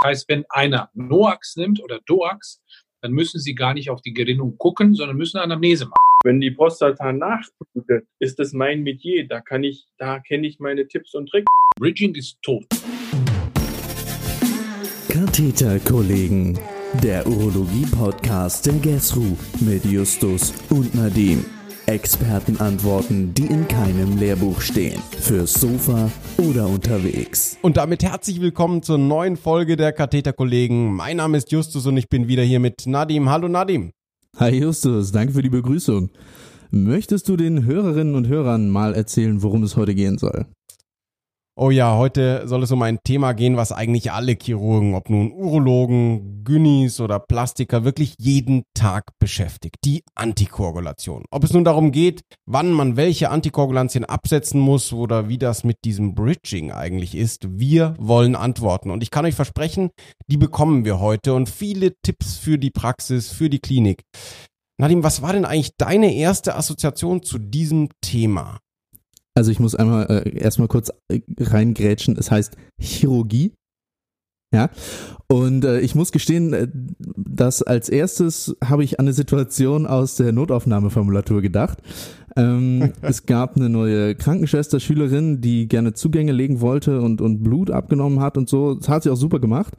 [0.00, 2.60] Das heißt, wenn einer Noax nimmt oder Doax,
[3.02, 5.98] dann müssen Sie gar nicht auf die Gerinnung gucken, sondern müssen Anamnese machen.
[6.24, 9.26] Wenn die Prostata nachblutet, ist das mein Metier.
[9.26, 11.46] Da kann ich, da kenne ich meine Tipps und Tricks.
[11.78, 12.66] Bridging ist tot.
[15.08, 16.58] Katheterkollegen,
[17.02, 21.44] der Urologie-Podcast der GESRU mit Justus und Nadim.
[21.88, 25.00] Expertenantworten, die in keinem Lehrbuch stehen.
[25.20, 27.56] Fürs Sofa oder unterwegs.
[27.62, 30.92] Und damit herzlich willkommen zur neuen Folge der Katheterkollegen.
[30.92, 33.30] Mein Name ist Justus und ich bin wieder hier mit Nadim.
[33.30, 33.92] Hallo Nadim.
[34.36, 36.10] Hi Justus, danke für die Begrüßung.
[36.70, 40.44] Möchtest du den Hörerinnen und Hörern mal erzählen, worum es heute gehen soll?
[41.60, 45.32] Oh ja, heute soll es um ein Thema gehen, was eigentlich alle Chirurgen, ob nun
[45.32, 49.74] Urologen, Gynis oder Plastiker, wirklich jeden Tag beschäftigt.
[49.84, 51.24] Die Antikoagulation.
[51.32, 55.78] Ob es nun darum geht, wann man welche Antikoagulantien absetzen muss oder wie das mit
[55.84, 58.92] diesem Bridging eigentlich ist, wir wollen Antworten.
[58.92, 59.90] Und ich kann euch versprechen,
[60.28, 64.02] die bekommen wir heute und viele Tipps für die Praxis, für die Klinik.
[64.80, 68.60] Nadim, was war denn eigentlich deine erste Assoziation zu diesem Thema?
[69.38, 72.16] Also ich muss einmal äh, erstmal kurz äh, reingrätschen.
[72.18, 73.52] Es heißt Chirurgie.
[74.52, 74.68] Ja.
[75.28, 76.66] Und äh, ich muss gestehen, äh,
[76.98, 81.78] dass als erstes habe ich an eine Situation aus der Notaufnahmeformulatur gedacht.
[82.34, 87.70] Ähm, es gab eine neue Krankenschwester, Schülerin, die gerne Zugänge legen wollte und, und Blut
[87.70, 88.74] abgenommen hat und so.
[88.74, 89.74] Das hat sie auch super gemacht.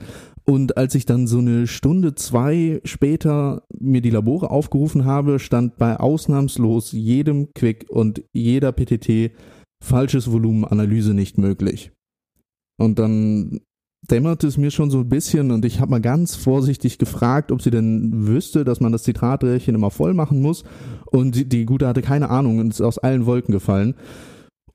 [0.49, 5.77] Und als ich dann so eine Stunde, zwei später mir die Labore aufgerufen habe, stand
[5.77, 9.31] bei ausnahmslos jedem Quick und jeder PTT
[9.79, 11.91] falsches Volumenanalyse nicht möglich.
[12.79, 13.59] Und dann
[14.09, 17.61] dämmerte es mir schon so ein bisschen und ich habe mal ganz vorsichtig gefragt, ob
[17.61, 20.63] sie denn wüsste, dass man das Zitratröhrchen immer voll machen muss.
[21.11, 23.93] Und die, die Gute hatte keine Ahnung und ist aus allen Wolken gefallen.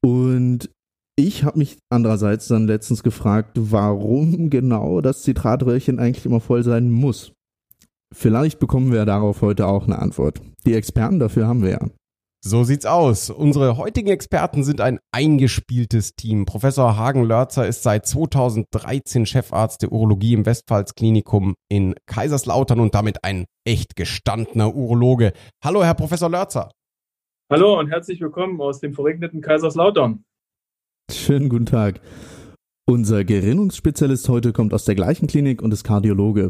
[0.01, 0.71] Und
[1.17, 6.91] ich habe mich andererseits dann letztens gefragt, warum genau das Zitratröhrchen eigentlich immer voll sein
[6.91, 7.33] muss.
[8.13, 10.41] Vielleicht bekommen wir darauf heute auch eine Antwort.
[10.67, 11.89] Die Experten dafür haben wir ja.
[12.47, 13.31] So sieht's aus.
[13.31, 16.45] Unsere heutigen Experten sind ein eingespieltes Team.
[16.45, 23.47] Professor Hagen-Lörzer ist seit 2013 Chefarzt der Urologie im Westpfalz-Klinikum in Kaiserslautern und damit ein
[23.67, 25.33] echt gestandener Urologe.
[25.65, 26.71] Hallo, Herr Professor Lörzer.
[27.51, 30.25] Hallo und herzlich willkommen aus dem verregneten Kaiserslautern.
[31.11, 32.01] Schönen guten Tag.
[32.87, 36.49] Unser Gerinnungsspezialist heute kommt aus der gleichen Klinik und ist Kardiologe.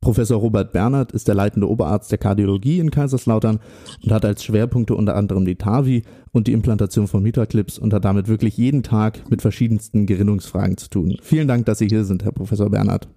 [0.00, 3.58] Professor Robert Bernhard ist der leitende Oberarzt der Kardiologie in Kaiserslautern
[4.02, 8.04] und hat als Schwerpunkte unter anderem die TAVI und die Implantation von Mitraclips und hat
[8.04, 11.16] damit wirklich jeden Tag mit verschiedensten Gerinnungsfragen zu tun.
[11.20, 13.08] Vielen Dank, dass Sie hier sind, Herr Professor Bernhard.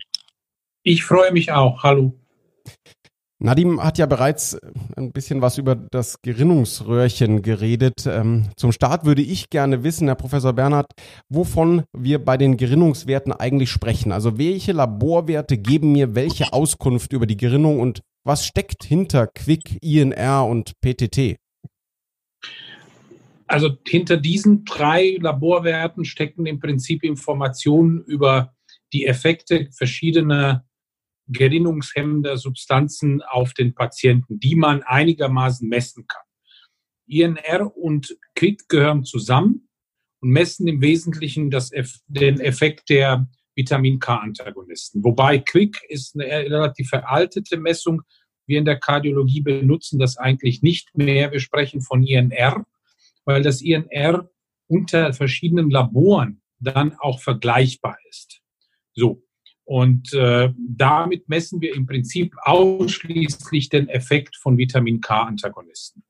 [0.83, 1.83] Ich freue mich auch.
[1.83, 2.19] Hallo.
[3.43, 4.55] Nadim hat ja bereits
[4.95, 8.05] ein bisschen was über das Gerinnungsröhrchen geredet.
[8.05, 10.91] Ähm, zum Start würde ich gerne wissen, Herr Professor Bernhard,
[11.27, 14.11] wovon wir bei den Gerinnungswerten eigentlich sprechen.
[14.11, 19.79] Also welche Laborwerte geben mir welche Auskunft über die Gerinnung und was steckt hinter Quick,
[19.81, 21.37] INR und PTT?
[23.47, 28.53] Also hinter diesen drei Laborwerten stecken im Prinzip Informationen über
[28.93, 30.63] die Effekte verschiedener
[31.31, 36.23] gerinnungshemmender Substanzen auf den Patienten, die man einigermaßen messen kann.
[37.07, 39.67] INR und QUIC gehören zusammen
[40.21, 41.71] und messen im Wesentlichen das,
[42.07, 45.03] den Effekt der Vitamin K-Antagonisten.
[45.03, 48.01] Wobei QUIC ist eine relativ veraltete Messung.
[48.47, 51.31] Wir in der Kardiologie benutzen das eigentlich nicht mehr.
[51.31, 52.65] Wir sprechen von INR,
[53.25, 54.29] weil das INR
[54.67, 58.41] unter verschiedenen Laboren dann auch vergleichbar ist.
[58.93, 59.23] So,
[59.71, 66.03] und äh, damit messen wir im Prinzip ausschließlich den Effekt von Vitamin K-Antagonisten.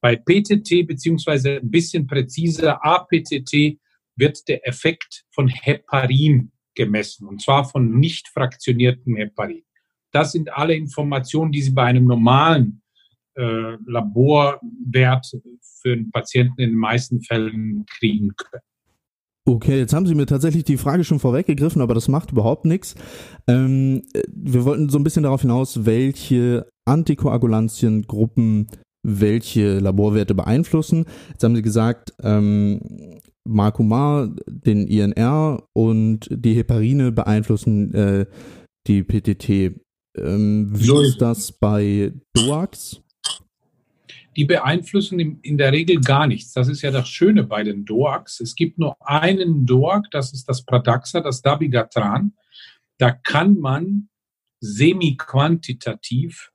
[0.00, 3.78] Bei PTT beziehungsweise ein bisschen präziser APTT
[4.16, 9.62] wird der Effekt von Heparin gemessen und zwar von nicht fraktioniertem Heparin.
[10.10, 12.82] Das sind alle Informationen, die Sie bei einem normalen
[13.36, 15.38] äh, Laborwert
[15.80, 18.73] für einen Patienten in den meisten Fällen kriegen können.
[19.46, 22.94] Okay, jetzt haben Sie mir tatsächlich die Frage schon vorweggegriffen, aber das macht überhaupt nichts.
[23.46, 28.68] Ähm, wir wollten so ein bisschen darauf hinaus, welche Antikoagulantiengruppen
[29.04, 31.04] welche Laborwerte beeinflussen.
[31.28, 38.26] Jetzt haben Sie gesagt, ähm, Marcumar, den INR und die Heparine beeinflussen äh,
[38.86, 39.78] die PTT.
[40.16, 43.03] Ähm, wie so ist das bei DOAX?
[44.36, 46.52] Die beeinflussen in der Regel gar nichts.
[46.52, 48.40] Das ist ja das Schöne bei den DOACs.
[48.40, 52.34] Es gibt nur einen DOAC, das ist das Pradaxa, das Dabigatran.
[52.98, 54.08] Da kann man
[54.60, 56.50] semi-quantitativ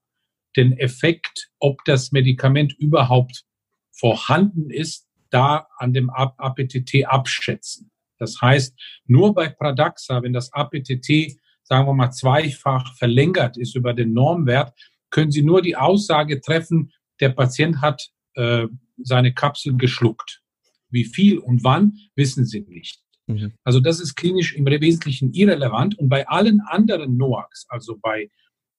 [0.56, 3.46] den Effekt, ob das Medikament überhaupt
[3.92, 7.92] vorhanden ist, da an dem APTT abschätzen.
[8.18, 11.40] Das heißt, nur bei Pradaxa, wenn das APTT
[11.70, 14.74] sagen wir mal, zweifach verlängert ist über den Normwert,
[15.12, 18.68] können Sie nur die Aussage treffen, der Patient hat äh,
[18.98, 20.42] seine Kapsel geschluckt.
[20.90, 23.02] Wie viel und wann, wissen Sie nicht.
[23.28, 23.54] Mhm.
[23.64, 25.98] Also das ist klinisch im Wesentlichen irrelevant.
[25.98, 28.30] Und bei allen anderen NOACs, also bei,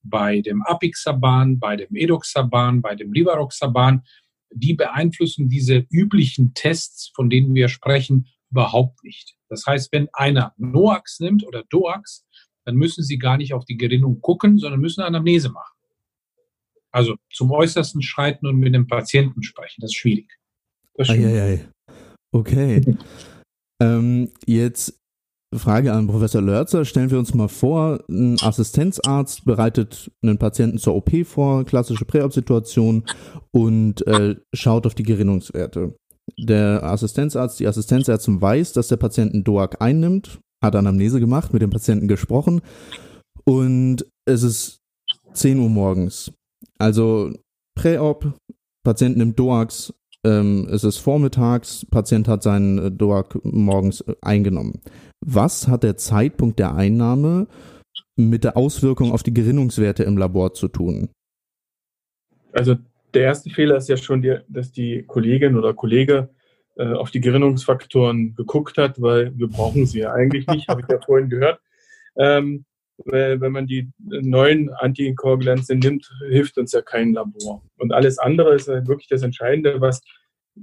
[0.02, 4.02] bei dem Apixaban, bei dem Edoxaban, bei dem Rivaroxaban,
[4.52, 9.37] die beeinflussen diese üblichen Tests, von denen wir sprechen, überhaupt nicht.
[9.48, 12.26] Das heißt, wenn einer NOAX nimmt oder DOAX,
[12.64, 15.76] dann müssen Sie gar nicht auf die Gerinnung gucken, sondern müssen Anamnese machen.
[16.92, 19.81] Also zum Äußersten schreiten und mit dem Patienten sprechen.
[19.81, 20.38] Das ist schwierig.
[20.94, 21.69] Das ist schwierig.
[22.32, 22.96] Okay.
[23.82, 25.00] ähm, jetzt
[25.56, 26.84] Frage an Professor Lörzer.
[26.84, 33.04] Stellen wir uns mal vor, ein Assistenzarzt bereitet einen Patienten zur OP vor, klassische Präop-Situation
[33.50, 35.96] und äh, schaut auf die Gerinnungswerte.
[36.38, 41.62] Der Assistenzarzt, die Assistenzärztin weiß, dass der Patient einen DOAC einnimmt, hat Anamnese gemacht, mit
[41.62, 42.60] dem Patienten gesprochen
[43.44, 44.78] und es ist
[45.32, 46.32] 10 Uhr morgens.
[46.81, 47.32] Also
[47.75, 48.32] Präop,
[48.85, 49.93] Patient nimmt DOACs,
[50.25, 54.81] ähm, es ist vormittags, Patient hat seinen äh, DOAC morgens äh, eingenommen.
[55.21, 57.49] Was hat der Zeitpunkt der Einnahme
[58.17, 61.11] mit der Auswirkung auf die Gerinnungswerte im Labor zu tun?
[62.53, 62.77] Also
[63.12, 66.31] der erste Fehler ist ja schon, die, dass die Kollegin oder Kollege
[66.76, 70.88] äh, auf die Gerinnungsfaktoren geguckt hat, weil wir brauchen sie ja eigentlich nicht, habe ich
[70.88, 71.61] ja vorhin gehört.
[72.17, 72.65] Ähm,
[73.06, 77.62] wenn man die neuen Antikoagulantien nimmt, hilft uns ja kein Labor.
[77.79, 80.02] Und alles andere ist halt wirklich das Entscheidende, was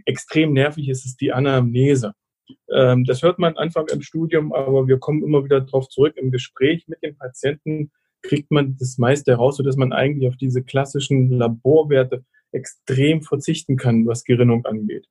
[0.05, 2.13] extrem nervig ist, ist die Anamnese.
[2.71, 6.15] Ähm, das hört man Anfang im Studium, aber wir kommen immer wieder darauf zurück.
[6.17, 7.91] Im Gespräch mit den Patienten
[8.21, 14.05] kriegt man das meiste heraus, sodass man eigentlich auf diese klassischen Laborwerte extrem verzichten kann,
[14.07, 15.07] was Gerinnung angeht.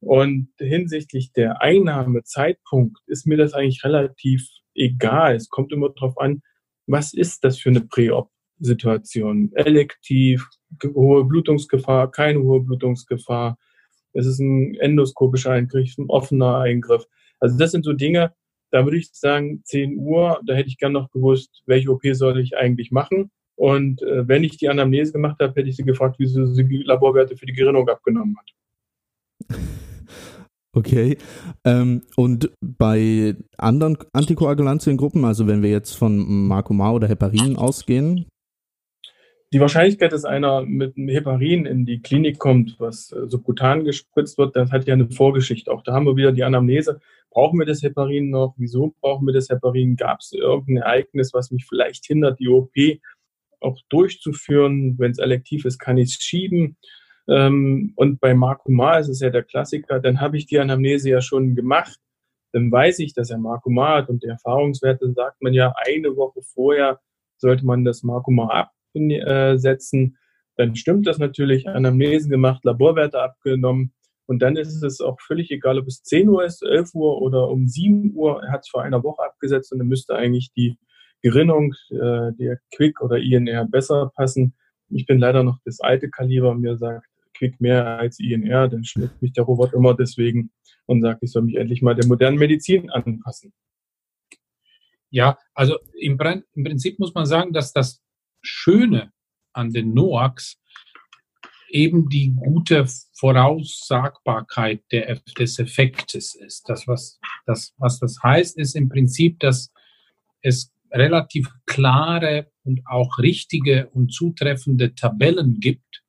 [0.00, 5.34] Und hinsichtlich der Einnahmezeitpunkt ist mir das eigentlich relativ egal.
[5.34, 6.42] Es kommt immer darauf an,
[6.86, 9.52] was ist das für eine Prä-Op-Situation?
[9.54, 10.48] Elektiv,
[10.84, 13.58] hohe Blutungsgefahr, keine hohe Blutungsgefahr.
[14.12, 17.04] Es ist ein endoskopischer Eingriff, ein offener Eingriff.
[17.38, 18.32] Also das sind so Dinge,
[18.70, 22.40] da würde ich sagen, 10 Uhr, da hätte ich gern noch gewusst, welche OP soll
[22.40, 23.30] ich eigentlich machen.
[23.54, 26.82] Und äh, wenn ich die Anamnese gemacht habe, hätte ich sie gefragt, wie sie die
[26.82, 29.58] Laborwerte für die Gerinnung abgenommen hat.
[30.76, 31.16] Okay.
[31.64, 38.26] Ähm, und bei anderen Antikoagulantiengruppen, also wenn wir jetzt von Marcomar oder Heparin ausgehen?
[39.54, 44.54] Die Wahrscheinlichkeit, dass einer mit Heparin in die Klinik kommt, was äh, subkutan gespritzt wird,
[44.54, 45.72] das hat ja eine Vorgeschichte.
[45.72, 47.00] Auch da haben wir wieder die Anamnese.
[47.30, 48.54] Brauchen wir das Heparin noch?
[48.58, 49.96] Wieso brauchen wir das Heparin?
[49.96, 52.74] Gab es irgendein Ereignis, was mich vielleicht hindert, die OP
[53.60, 54.98] auch durchzuführen?
[54.98, 56.76] Wenn es elektiv ist, kann ich es schieben.
[57.28, 61.10] Ähm, und bei Marco Ma ist es ja der Klassiker, dann habe ich die Anamnese
[61.10, 61.98] ja schon gemacht.
[62.52, 66.16] Dann weiß ich, dass er Marco Ma hat und die Erfahrungswerte sagt man ja, eine
[66.16, 67.00] Woche vorher
[67.38, 70.16] sollte man das Marco Ma absetzen.
[70.56, 73.92] Dann stimmt das natürlich, Anamnesen gemacht, Laborwerte abgenommen.
[74.26, 77.48] Und dann ist es auch völlig egal, ob es 10 Uhr ist, 11 Uhr oder
[77.48, 78.42] um 7 Uhr.
[78.42, 80.78] Er hat es vor einer Woche abgesetzt und dann müsste eigentlich die
[81.22, 84.54] Gerinnung, äh, der Quick oder INR besser passen.
[84.88, 86.54] Ich bin leider noch das alte Kaliber.
[86.54, 87.06] Mir sagt
[87.36, 90.50] Quick mehr als INR, dann schlägt mich der Robot immer deswegen
[90.86, 93.52] und sagt, ich soll mich endlich mal der modernen Medizin anpassen.
[95.10, 96.18] Ja, also im,
[96.54, 98.02] im Prinzip muss man sagen, dass das
[98.42, 99.12] Schöne
[99.52, 100.58] an den NOACs
[101.68, 106.68] eben die gute Voraussagbarkeit der, des Effektes ist.
[106.68, 109.72] Das was, das, was das heißt, ist im Prinzip, dass
[110.42, 116.02] es relativ klare und auch richtige und zutreffende Tabellen gibt,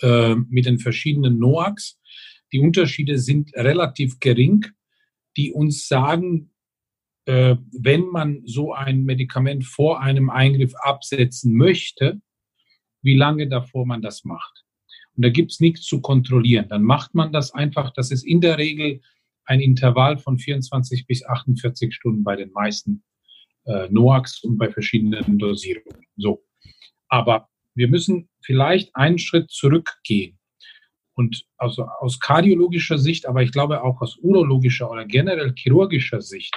[0.00, 1.98] äh, mit den verschiedenen NOACs.
[2.52, 4.66] Die Unterschiede sind relativ gering,
[5.36, 6.50] die uns sagen,
[7.26, 12.20] äh, wenn man so ein Medikament vor einem Eingriff absetzen möchte,
[13.02, 14.64] wie lange davor man das macht.
[15.14, 16.68] Und da gibt es nichts zu kontrollieren.
[16.68, 17.92] Dann macht man das einfach.
[17.92, 19.00] Das ist in der Regel
[19.44, 23.02] ein Intervall von 24 bis 48 Stunden bei den meisten
[23.64, 26.06] äh, NOACs und bei verschiedenen Dosierungen.
[26.16, 26.44] So.
[27.08, 30.38] Aber wir müssen vielleicht einen Schritt zurückgehen.
[31.14, 36.56] Und also aus kardiologischer Sicht, aber ich glaube auch aus urologischer oder generell chirurgischer Sicht,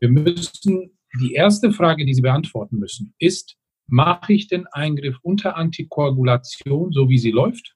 [0.00, 3.56] wir müssen, die erste Frage, die Sie beantworten müssen, ist,
[3.88, 7.74] mache ich den Eingriff unter Antikoagulation, so wie sie läuft?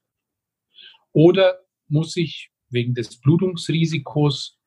[1.12, 1.58] Oder
[1.88, 4.58] muss ich wegen des Blutungsrisikos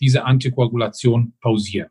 [0.00, 1.90] diese Antikoagulation pausieren?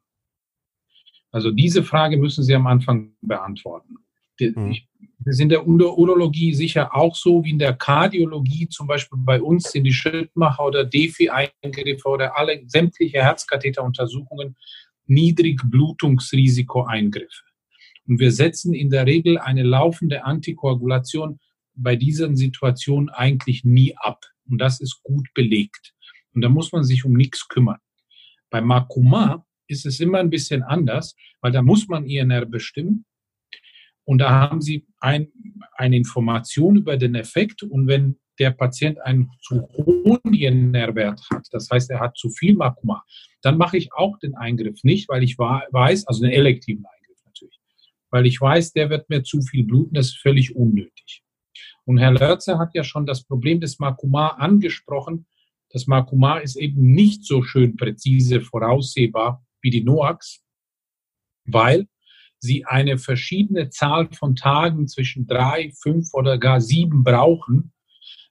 [1.32, 3.98] Also diese Frage müssen Sie am Anfang beantworten.
[4.40, 4.72] Mhm.
[4.72, 4.88] Ich
[5.28, 9.72] ist in der Urologie sicher auch so wie in der Kardiologie, zum Beispiel bei uns
[9.72, 14.56] sind die Schrittmacher oder Defi-Eingriffe oder alle sämtliche Herzkatheteruntersuchungen
[15.08, 17.44] Niedrigblutungsrisiko-Eingriffe.
[18.08, 21.40] Und wir setzen in der Regel eine laufende Antikoagulation
[21.76, 24.26] bei diesen Situationen eigentlich nie ab.
[24.50, 25.94] Und das ist gut belegt.
[26.34, 27.80] Und da muss man sich um nichts kümmern.
[28.50, 33.06] Bei Makuma ist es immer ein bisschen anders, weil da muss man INR bestimmen.
[34.08, 35.28] Und da haben Sie ein,
[35.74, 37.62] eine Information über den Effekt.
[37.62, 42.56] Und wenn der Patient einen zu hohen INR-Wert hat, das heißt, er hat zu viel
[42.56, 43.04] Makuma,
[43.42, 47.60] dann mache ich auch den Eingriff nicht, weil ich weiß, also den elektiven Eingriff natürlich,
[48.10, 51.24] weil ich weiß, der wird mir zu viel bluten, das ist völlig unnötig.
[51.84, 55.26] Und Herr Lörzer hat ja schon das Problem des Makuma angesprochen.
[55.70, 60.46] Das Makuma ist eben nicht so schön präzise voraussehbar wie die NOAX,
[61.44, 61.88] weil
[62.48, 67.74] sie eine verschiedene Zahl von Tagen zwischen drei, fünf oder gar sieben brauchen,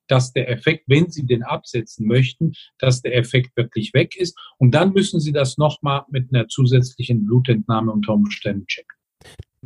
[0.09, 4.39] dass der Effekt, wenn Sie den absetzen möchten, dass der Effekt wirklich weg ist.
[4.59, 8.96] Und dann müssen Sie das nochmal mit einer zusätzlichen Blutentnahme unter Umständen checken.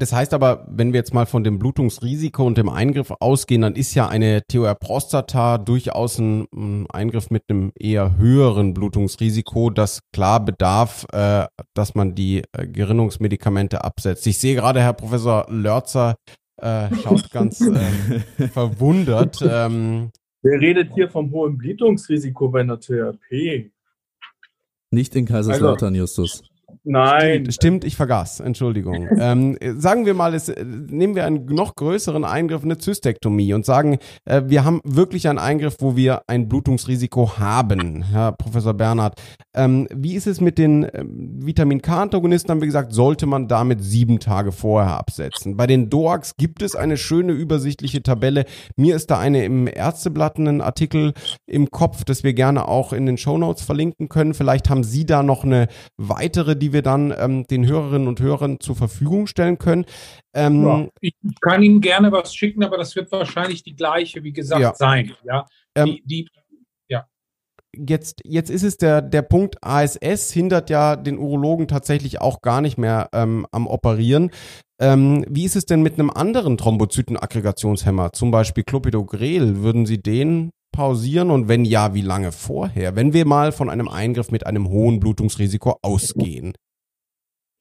[0.01, 3.75] Das heißt aber, wenn wir jetzt mal von dem Blutungsrisiko und dem Eingriff ausgehen, dann
[3.75, 10.43] ist ja eine TOR Prostata durchaus ein, Eingriff mit einem eher höheren Blutungsrisiko, das klar
[10.43, 14.27] bedarf, äh, dass man die äh, Gerinnungsmedikamente absetzt.
[14.27, 16.17] Ich sehe gerade, Herr Professor Lörzer
[16.57, 19.45] äh, schaut ganz äh, verwundert.
[19.47, 20.13] Ähm,
[20.43, 23.71] Wer redet hier vom hohen Blutungsrisiko bei einer Therapie?
[24.91, 26.50] Nicht in Kaiserslautern, also, Justus.
[26.85, 27.43] Nein.
[27.45, 28.41] Stimmt, stimmt, ich vergaß.
[28.41, 29.09] Entschuldigung.
[29.19, 33.65] ähm, sagen wir mal, es, äh, nehmen wir einen noch größeren Eingriff, eine Zystektomie und
[33.65, 39.21] sagen, äh, wir haben wirklich einen Eingriff, wo wir ein Blutungsrisiko haben, Herr Professor Bernhard.
[39.55, 42.51] Ähm, wie ist es mit den ähm, Vitamin K-Antagonisten?
[42.51, 45.57] Haben wir gesagt, sollte man damit sieben Tage vorher absetzen.
[45.57, 48.45] Bei den DOACs gibt es eine schöne übersichtliche Tabelle.
[48.77, 51.15] Mir ist da eine im Ärzteblatt einen Artikel
[51.47, 54.35] im Kopf, das wir gerne auch in den Shownotes verlinken können.
[54.35, 58.61] Vielleicht haben Sie da noch eine weitere, die wir dann ähm, den Hörerinnen und Hörern
[58.61, 59.85] zur Verfügung stellen können.
[60.33, 64.33] Ähm, ja, ich kann Ihnen gerne was schicken, aber das wird wahrscheinlich die gleiche, wie
[64.33, 64.75] gesagt, ja.
[64.75, 65.13] sein.
[65.25, 66.29] Ja, ähm, die, die.
[67.77, 72.61] Jetzt, jetzt ist es der, der Punkt, ASS hindert ja den Urologen tatsächlich auch gar
[72.61, 74.31] nicht mehr ähm, am Operieren.
[74.81, 79.63] Ähm, wie ist es denn mit einem anderen Thrombozytenaggregationshemmer, zum Beispiel Clopidogrel?
[79.63, 82.97] Würden Sie den pausieren und wenn ja, wie lange vorher?
[82.97, 86.55] Wenn wir mal von einem Eingriff mit einem hohen Blutungsrisiko ausgehen.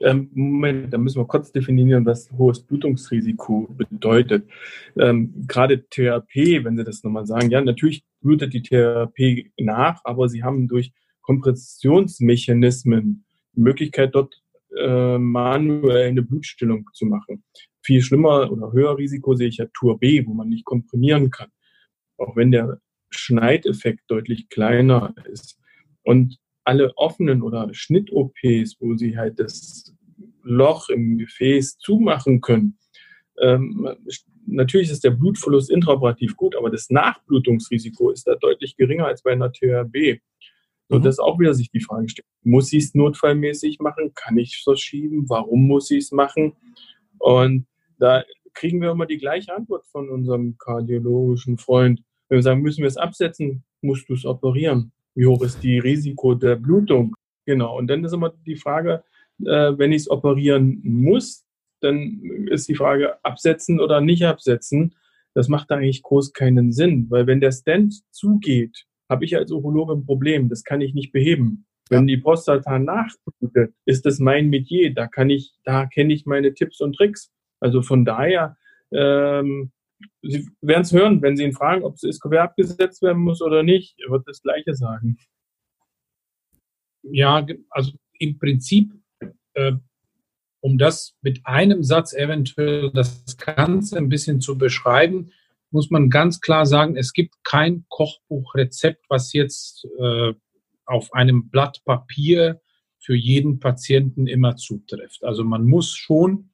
[0.01, 4.49] Ähm, Moment, da müssen wir kurz definieren, was hohes Blutungsrisiko bedeutet.
[4.97, 10.29] Ähm, gerade Therapie, wenn Sie das nochmal sagen, ja, natürlich blutet die Therapie nach, aber
[10.29, 13.25] Sie haben durch Kompressionsmechanismen
[13.55, 14.41] die Möglichkeit, dort
[14.77, 17.43] äh, manuell eine Blutstillung zu machen.
[17.81, 21.49] Viel schlimmer oder höher Risiko sehe ich ja Tour B, wo man nicht komprimieren kann.
[22.17, 25.57] Auch wenn der Schneideffekt deutlich kleiner ist.
[26.03, 29.95] Und alle offenen oder Schnitt-OPs, wo sie halt das
[30.43, 32.77] Loch im Gefäß zumachen können,
[33.39, 33.87] ähm,
[34.45, 39.31] natürlich ist der Blutverlust intraoperativ gut, aber das Nachblutungsrisiko ist da deutlich geringer als bei
[39.31, 40.19] einer THB.
[40.89, 41.03] Und mhm.
[41.03, 44.11] das ist auch wieder sich die Frage stellt, muss ich es notfallmäßig machen?
[44.15, 45.29] Kann ich es verschieben?
[45.29, 46.53] Warum muss ich es machen?
[47.19, 47.67] Und
[47.99, 48.23] da
[48.53, 52.01] kriegen wir immer die gleiche Antwort von unserem kardiologischen Freund.
[52.29, 54.91] Wenn wir sagen, müssen wir es absetzen, musst du es operieren.
[55.15, 57.15] Wie hoch ist die Risiko der Blutung?
[57.45, 57.77] Genau.
[57.77, 59.03] Und dann ist immer die Frage,
[59.41, 61.45] äh, wenn ich es operieren muss,
[61.81, 64.95] dann ist die Frage, absetzen oder nicht absetzen.
[65.33, 69.93] Das macht eigentlich groß keinen Sinn, weil wenn der Stent zugeht, habe ich als Urologe
[69.93, 70.49] ein Problem.
[70.49, 71.65] Das kann ich nicht beheben.
[71.89, 74.93] Wenn die Prostata nachblutet, ist das mein Metier.
[74.93, 77.31] Da kann ich, da kenne ich meine Tipps und Tricks.
[77.59, 78.57] Also von daher
[78.91, 79.71] ähm,
[80.21, 83.99] Sie werden es hören, wenn Sie ihn fragen, ob Kuvert abgesetzt werden muss oder nicht.
[83.99, 85.17] Er wird das Gleiche sagen.
[87.03, 88.93] Ja, also im Prinzip,
[89.53, 89.73] äh,
[90.61, 95.31] um das mit einem Satz eventuell das Ganze ein bisschen zu beschreiben,
[95.71, 100.33] muss man ganz klar sagen, es gibt kein Kochbuchrezept, was jetzt äh,
[100.85, 102.61] auf einem Blatt Papier
[102.99, 105.23] für jeden Patienten immer zutrifft.
[105.23, 106.48] Also man muss schon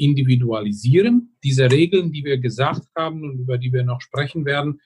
[0.00, 1.36] individualisieren.
[1.44, 4.80] Diese Regeln, die wir gesagt haben und über die wir noch sprechen werden,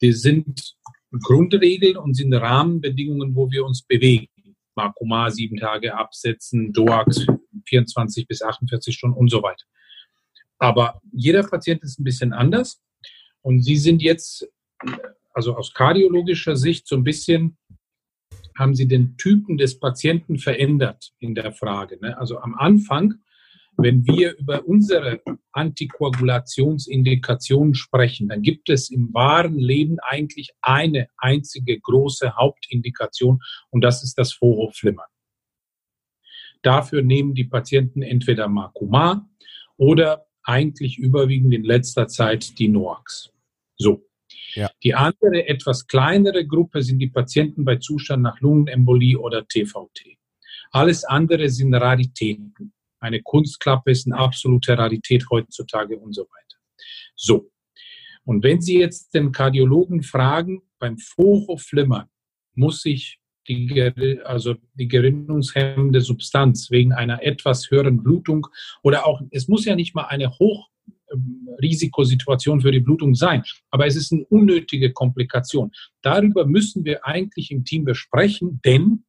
[0.00, 0.76] die sind
[1.22, 4.28] Grundregeln und sind Rahmenbedingungen, wo wir uns bewegen.
[4.74, 7.26] Makoma sieben Tage absetzen, DOAX
[7.66, 9.64] 24 bis 48 Stunden und so weiter.
[10.58, 12.82] Aber jeder Patient ist ein bisschen anders
[13.42, 14.48] und Sie sind jetzt,
[15.32, 17.56] also aus kardiologischer Sicht, so ein bisschen,
[18.58, 21.98] haben Sie den Typen des Patienten verändert in der Frage.
[22.00, 22.18] Ne?
[22.18, 23.14] Also am Anfang
[23.76, 25.20] wenn wir über unsere
[25.52, 33.40] Antikoagulationsindikationen sprechen, dann gibt es im wahren Leben eigentlich eine einzige große Hauptindikation
[33.70, 35.06] und das ist das Vorhofflimmern.
[36.62, 39.28] Dafür nehmen die Patienten entweder Makuma
[39.76, 43.30] oder eigentlich überwiegend in letzter Zeit die NOAX.
[43.76, 44.02] So.
[44.54, 44.70] Ja.
[44.82, 50.16] Die andere, etwas kleinere Gruppe sind die Patienten bei Zustand nach Lungenembolie oder TVT.
[50.70, 52.72] Alles andere sind Raritäten.
[53.06, 56.56] Eine Kunstklappe ist eine absolute Rarität heutzutage und so weiter.
[57.14, 57.52] So.
[58.24, 62.08] Und wenn Sie jetzt den Kardiologen fragen, beim Vorhofflimmern
[62.54, 68.48] muss sich die, also die gerinnungshemmende Substanz wegen einer etwas höheren Blutung
[68.82, 73.94] oder auch, es muss ja nicht mal eine Hochrisikosituation für die Blutung sein, aber es
[73.94, 75.70] ist eine unnötige Komplikation.
[76.02, 79.04] Darüber müssen wir eigentlich im Team besprechen, denn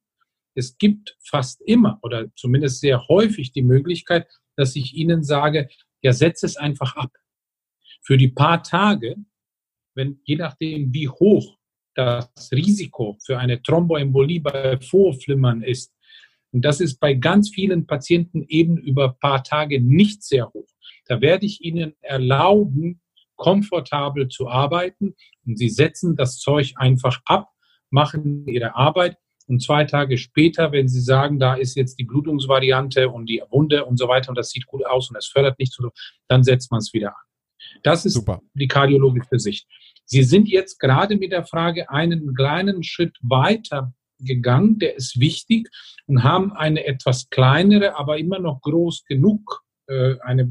[0.58, 5.68] es gibt fast immer oder zumindest sehr häufig die Möglichkeit, dass ich Ihnen sage,
[6.02, 7.12] ja, setze es einfach ab.
[8.02, 9.16] Für die paar Tage,
[9.94, 11.56] wenn je nachdem, wie hoch
[11.94, 15.94] das Risiko für eine Thromboembolie bei Vorflimmern ist,
[16.50, 20.68] und das ist bei ganz vielen Patienten eben über paar Tage nicht sehr hoch.
[21.04, 23.00] Da werde ich Ihnen erlauben,
[23.36, 25.14] komfortabel zu arbeiten
[25.46, 27.50] und Sie setzen das Zeug einfach ab,
[27.90, 33.08] machen Ihre Arbeit und zwei Tage später, wenn Sie sagen, da ist jetzt die Blutungsvariante
[33.08, 35.72] und die Wunde und so weiter und das sieht gut aus und es fördert nicht
[35.72, 35.90] so,
[36.28, 37.22] dann setzt man es wieder an.
[37.82, 38.40] Das ist Super.
[38.54, 39.66] die kardiologische Sicht.
[40.04, 45.68] Sie sind jetzt gerade mit der Frage einen kleinen Schritt weiter gegangen, der ist wichtig
[46.06, 50.50] und haben eine etwas kleinere, aber immer noch groß genug, äh, eine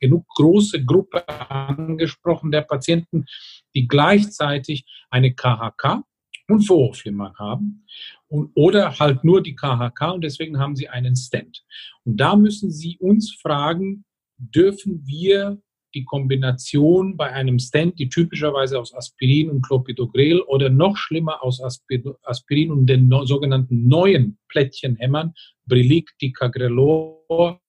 [0.00, 3.26] genug große Gruppe angesprochen der Patienten,
[3.74, 6.02] die gleichzeitig eine KHK
[6.48, 7.84] und Vorhofflimmern haben
[8.28, 11.64] und, oder halt nur die KHK und deswegen haben sie einen Stent.
[12.04, 14.04] Und da müssen Sie uns fragen,
[14.36, 15.60] dürfen wir
[15.94, 21.60] die Kombination bei einem Stent, die typischerweise aus Aspirin und Clopidogrel oder noch schlimmer aus
[21.60, 25.34] Aspirin und den no, sogenannten neuen Plättchenhämmern,
[25.66, 27.60] Brilic, Ticagrelor,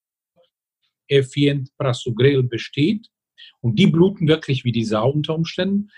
[1.08, 3.08] Effient, Prasugrel besteht.
[3.60, 5.90] Und die bluten wirklich wie die Sau unter Umständen.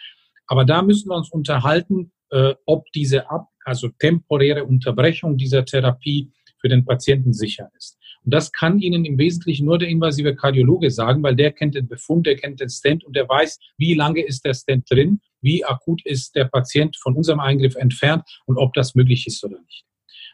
[0.47, 6.31] Aber da müssen wir uns unterhalten, äh, ob diese ab, also temporäre Unterbrechung dieser Therapie
[6.59, 7.97] für den Patienten sicher ist.
[8.23, 11.87] Und das kann Ihnen im Wesentlichen nur der invasive Kardiologe sagen, weil der kennt den
[11.87, 15.63] Befund, der kennt den Stent und der weiß, wie lange ist der Stent drin, wie
[15.63, 19.85] akut ist der Patient von unserem Eingriff entfernt und ob das möglich ist oder nicht.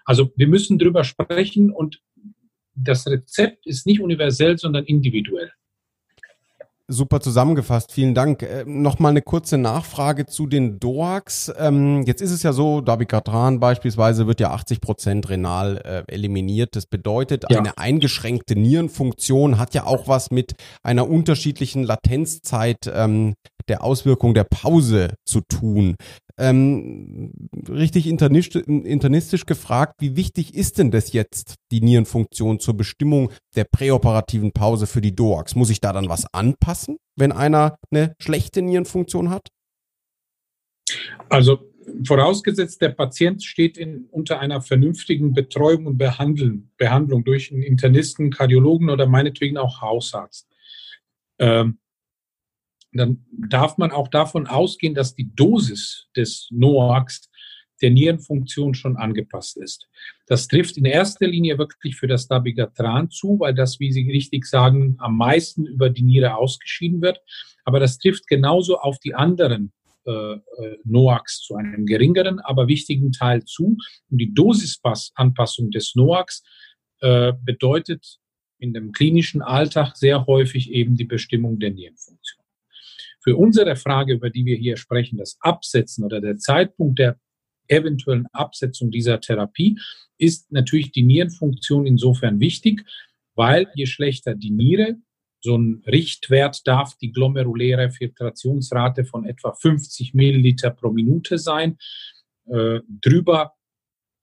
[0.06, 2.02] Also wir müssen drüber sprechen und
[2.74, 5.52] das Rezept ist nicht universell, sondern individuell.
[6.94, 8.44] Super zusammengefasst, vielen Dank.
[8.44, 11.54] Äh, Nochmal eine kurze Nachfrage zu den DOACs.
[11.58, 16.76] Ähm, jetzt ist es ja so, Dabigatran beispielsweise wird ja 80 Prozent renal äh, eliminiert.
[16.76, 17.60] Das bedeutet, ja.
[17.60, 23.36] eine eingeschränkte Nierenfunktion hat ja auch was mit einer unterschiedlichen Latenzzeit ähm,
[23.70, 25.96] der Auswirkung der Pause zu tun.
[26.38, 27.32] Ähm,
[27.70, 33.66] richtig internistisch, internistisch gefragt, wie wichtig ist denn das jetzt, die Nierenfunktion zur Bestimmung der
[33.66, 35.56] präoperativen Pause für die DOAX?
[35.56, 39.48] Muss ich da dann was anpassen, wenn einer eine schlechte Nierenfunktion hat?
[41.30, 41.72] Also
[42.06, 48.32] vorausgesetzt, der Patient steht in, unter einer vernünftigen Betreuung und Behandeln, Behandlung durch einen Internisten,
[48.32, 50.48] Kardiologen oder meinetwegen auch Hausarzt.
[51.40, 51.80] Ähm,
[52.94, 57.31] dann darf man auch davon ausgehen, dass die Dosis des NOAX
[57.82, 59.88] der Nierenfunktion schon angepasst ist.
[60.28, 64.46] Das trifft in erster Linie wirklich für das Dabigatran zu, weil das, wie Sie richtig
[64.46, 67.20] sagen, am meisten über die Niere ausgeschieden wird.
[67.64, 69.72] Aber das trifft genauso auf die anderen
[70.06, 70.40] äh, äh
[70.84, 73.78] NOAX zu einem geringeren, aber wichtigen Teil zu.
[74.10, 76.44] Und die Dosisanpassung des NOAX
[77.02, 78.20] äh, bedeutet
[78.60, 82.46] in dem klinischen Alltag sehr häufig eben die Bestimmung der Nierenfunktion.
[83.24, 87.20] Für unsere Frage, über die wir hier sprechen, das Absetzen oder der Zeitpunkt der
[87.72, 89.80] eventuellen Absetzung dieser Therapie,
[90.18, 92.86] ist natürlich die Nierenfunktion insofern wichtig,
[93.36, 94.98] weil je schlechter die Niere,
[95.44, 101.78] so ein Richtwert darf die glomeruläre Filtrationsrate von etwa 50 Milliliter pro Minute sein.
[102.46, 103.54] Äh, drüber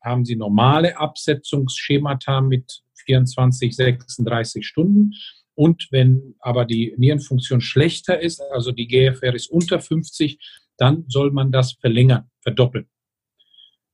[0.01, 5.15] haben Sie normale Absetzungsschemata mit 24, 36 Stunden.
[5.55, 10.39] Und wenn aber die Nierenfunktion schlechter ist, also die GFR ist unter 50,
[10.77, 12.87] dann soll man das verlängern, verdoppeln.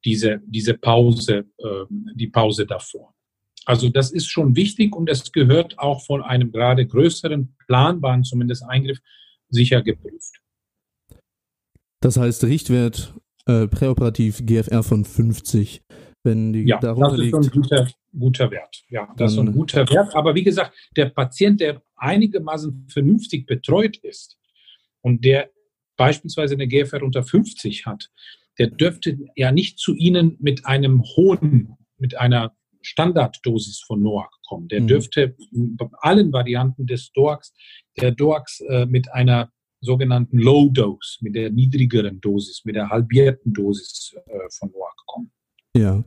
[0.04, 3.14] Diese, diese Pause, äh, die Pause davor.
[3.64, 8.64] Also das ist schon wichtig und es gehört auch von einem gerade größeren, planbaren zumindest
[8.64, 8.98] Eingriff
[9.48, 10.40] sicher geprüft.
[12.00, 13.14] Das heißt Richtwert
[13.46, 15.82] äh, präoperativ GFR von 50
[16.24, 17.34] wenn die ja, darunter das ist liegt.
[17.34, 17.88] ein guter,
[18.18, 18.82] guter Wert.
[18.88, 20.14] Ja, das ist ein guter Wert.
[20.16, 24.38] Aber wie gesagt, der Patient, der einigermaßen vernünftig betreut ist
[25.02, 25.50] und der
[25.96, 28.10] beispielsweise eine GFR unter 50 hat,
[28.58, 34.68] der dürfte ja nicht zu Ihnen mit einem hohen, mit einer Standarddosis von NOAC kommen.
[34.68, 34.88] Der mhm.
[34.88, 37.52] dürfte bei allen Varianten des DOAX,
[37.98, 43.52] der DOAX äh, mit einer sogenannten Low Dose, mit der niedrigeren Dosis, mit der halbierten
[43.52, 45.30] Dosis äh, von NOAC kommen.
[45.76, 46.04] Ja.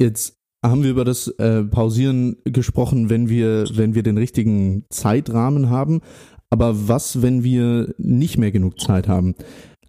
[0.00, 5.70] Jetzt haben wir über das äh, Pausieren gesprochen, wenn wir, wenn wir den richtigen Zeitrahmen
[5.70, 6.00] haben.
[6.50, 9.34] Aber was, wenn wir nicht mehr genug Zeit haben?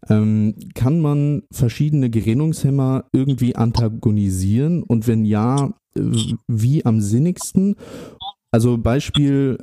[0.09, 4.83] Ähm, kann man verschiedene Gerinnungshemmer irgendwie antagonisieren?
[4.83, 5.73] Und wenn ja,
[6.47, 7.75] wie am sinnigsten?
[8.51, 9.57] Also Beispiel,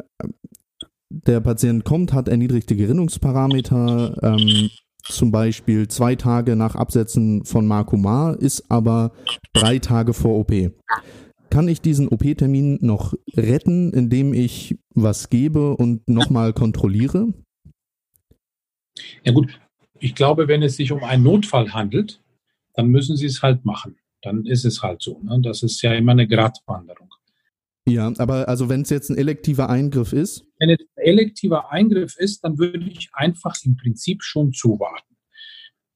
[1.11, 4.71] der Patient kommt, hat erniedrigte Gerinnungsparameter, ähm,
[5.03, 9.13] zum Beispiel zwei Tage nach Absetzen von Markumar, ist aber
[9.53, 10.53] drei Tage vor OP.
[11.51, 17.33] Kann ich diesen OP-Termin noch retten, indem ich was gebe und nochmal kontrolliere?
[19.25, 19.59] Ja gut,
[20.01, 22.21] ich glaube, wenn es sich um einen Notfall handelt,
[22.75, 23.97] dann müssen Sie es halt machen.
[24.23, 25.21] Dann ist es halt so.
[25.23, 25.41] Ne?
[25.43, 27.09] Das ist ja immer eine Gratwanderung.
[27.89, 30.45] Ja, aber also wenn es jetzt ein elektiver Eingriff ist?
[30.59, 35.17] Wenn es ein elektiver Eingriff ist, dann würde ich einfach im Prinzip schon zuwarten.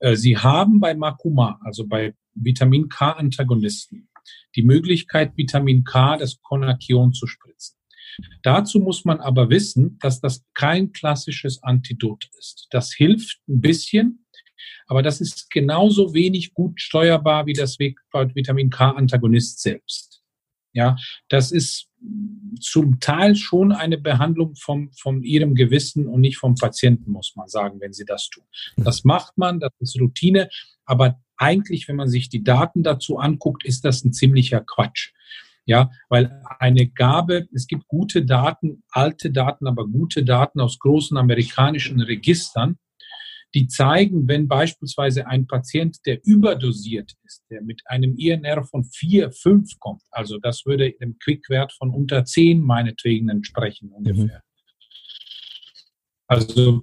[0.01, 4.09] Äh, Sie haben bei Makuma, also bei Vitamin K-Antagonisten,
[4.57, 7.77] die Möglichkeit, Vitamin K, das Konakion zu spritzen.
[8.43, 12.69] Dazu muss man aber wissen, dass das kein klassisches Antidot ist.
[12.71, 14.27] Das hilft ein bisschen,
[14.87, 20.23] aber das ist genauso wenig gut steuerbar wie das Vitamin K-Antagonist selbst.
[20.73, 20.97] Ja,
[21.29, 21.89] das ist
[22.61, 27.49] zum Teil schon eine Behandlung vom, von ihrem Gewissen und nicht vom Patienten, muss man
[27.49, 28.45] sagen, wenn sie das tun.
[28.77, 30.51] Das macht man, das ist Routine,
[30.85, 35.13] aber eigentlich, wenn man sich die Daten dazu anguckt, ist das ein ziemlicher Quatsch.
[35.67, 41.17] Ja, weil eine Gabe, es gibt gute Daten, alte Daten, aber gute Daten aus großen
[41.17, 42.77] amerikanischen Registern,
[43.55, 49.31] die zeigen, wenn beispielsweise ein Patient, der überdosiert ist, der mit einem INR von 4,
[49.31, 54.25] 5 kommt, also das würde dem Quickwert von unter 10 meinetwegen entsprechen ungefähr.
[54.25, 54.43] Mhm.
[56.27, 56.83] Also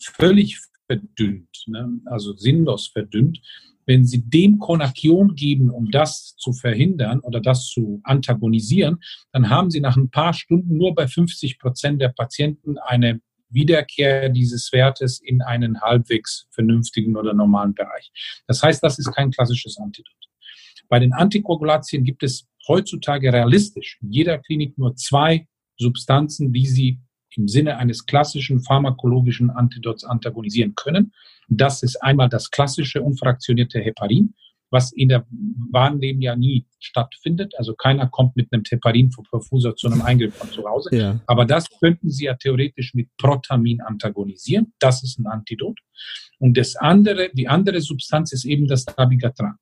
[0.00, 2.00] völlig verdünnt, ne?
[2.04, 3.40] also sinnlos verdünnt.
[3.86, 8.98] Wenn Sie dem Konakion geben, um das zu verhindern oder das zu antagonisieren,
[9.32, 13.20] dann haben Sie nach ein paar Stunden nur bei 50 Prozent der Patienten eine
[13.50, 18.10] Wiederkehr dieses Wertes in einen halbwegs vernünftigen oder normalen Bereich.
[18.46, 20.12] Das heißt, das ist kein klassisches Antidot.
[20.88, 27.00] Bei den Antikoagulatien gibt es heutzutage realistisch in jeder Klinik nur zwei Substanzen, die Sie
[27.36, 31.12] im Sinne eines klassischen pharmakologischen Antidots antagonisieren können.
[31.48, 34.34] Das ist einmal das klassische unfraktionierte Heparin,
[34.70, 35.26] was in der
[35.70, 37.54] wahren Leben ja nie stattfindet.
[37.56, 40.88] Also keiner kommt mit einem Heparin vom Perfuser zu einem Eingriff von zu Hause.
[40.92, 41.20] Ja.
[41.26, 44.72] Aber das könnten Sie ja theoretisch mit Protamin antagonisieren.
[44.80, 45.78] Das ist ein Antidot.
[46.38, 49.56] Und das andere, die andere Substanz ist eben das Dabigatran.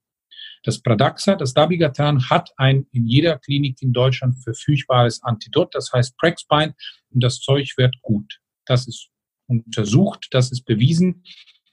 [0.63, 6.17] Das Pradaxa, das Dabigatran hat ein in jeder Klinik in Deutschland verfügbares Antidot, das heißt
[6.17, 6.75] Prexpine,
[7.11, 8.41] und das Zeug wird gut.
[8.65, 9.09] Das ist
[9.49, 11.25] untersucht, das ist bewiesen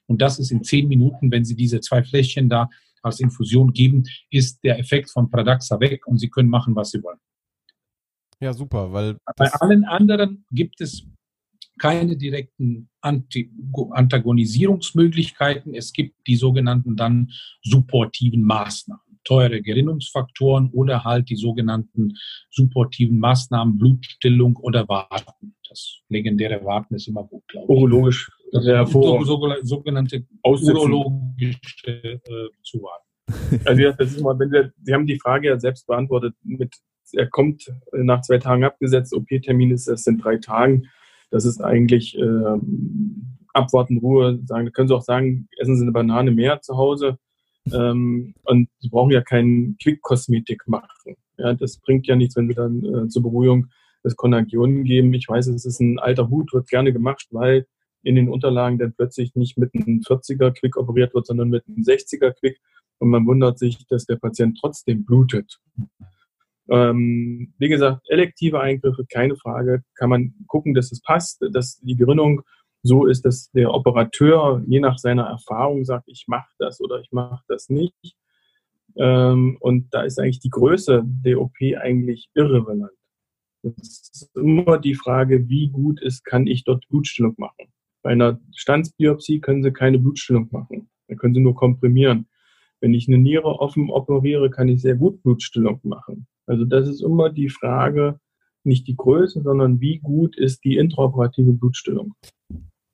[0.07, 2.69] und das ist in zehn Minuten, wenn Sie diese zwei Fläschchen da
[3.01, 7.01] als Infusion geben, ist der Effekt von Pradaxa weg und Sie können machen, was Sie
[7.03, 7.19] wollen.
[8.41, 9.17] Ja, super, weil.
[9.35, 11.05] Bei allen anderen gibt es
[11.79, 13.51] keine direkten Anti
[13.91, 15.73] Antagonisierungsmöglichkeiten.
[15.73, 17.31] Es gibt die sogenannten dann
[17.63, 19.03] supportiven Maßnahmen.
[19.23, 22.13] Teure Gerinnungsfaktoren oder halt die sogenannten
[22.49, 25.55] supportiven Maßnahmen, Blutstillung oder Warten.
[25.67, 27.69] Das legendäre Warten ist immer gut, glaube ich.
[27.69, 28.31] Urologisch.
[28.51, 29.23] Wäre so,
[29.61, 31.59] sogenannte urologische
[31.91, 32.19] äh,
[32.63, 33.05] Zuwarten.
[33.65, 36.73] Also ja, das ist immer, wenn wir, Sie haben die Frage ja selbst beantwortet mit,
[37.13, 40.87] er kommt nach zwei Tagen abgesetzt, OP-Termin ist erst in drei Tagen.
[41.31, 42.57] Das ist eigentlich äh,
[43.53, 44.65] abwarten, Ruhe, sagen.
[44.65, 47.17] Da können Sie auch sagen, essen Sie eine Banane mehr zu Hause.
[47.71, 51.15] Ähm, und Sie brauchen ja keinen Quick-Kosmetik machen.
[51.37, 53.67] Ja, das bringt ja nichts, wenn Sie dann äh, zur Beruhigung
[54.03, 55.13] das Konagionen geben.
[55.13, 57.65] Ich weiß, es ist ein alter Hut, wird gerne gemacht, weil
[58.01, 61.83] in den Unterlagen dann plötzlich nicht mit einem 40er Quick operiert wird, sondern mit einem
[61.83, 62.59] 60er Quick.
[62.99, 65.59] Und man wundert sich, dass der Patient trotzdem blutet.
[66.69, 71.95] Ähm, wie gesagt, elektive Eingriffe, keine Frage, kann man gucken, dass es passt, dass die
[71.95, 72.41] Gerinnung
[72.83, 77.11] so ist, dass der Operateur je nach seiner Erfahrung sagt, ich mache das oder ich
[77.11, 78.15] mache das nicht.
[78.95, 82.91] Ähm, und da ist eigentlich die Größe der OP eigentlich irrelevant.
[83.61, 87.67] Es ist immer die Frage, wie gut ist, kann ich dort Blutstillung machen.
[88.01, 90.89] Bei einer Standsbiopsie können Sie keine Blutstillung machen.
[91.07, 92.27] Da können Sie nur komprimieren.
[92.79, 96.27] Wenn ich eine Niere offen operiere, kann ich sehr gut Blutstillung machen.
[96.49, 98.19] Also das ist immer die Frage,
[98.63, 102.13] nicht die Größe, sondern wie gut ist die intraoperative Blutstillung.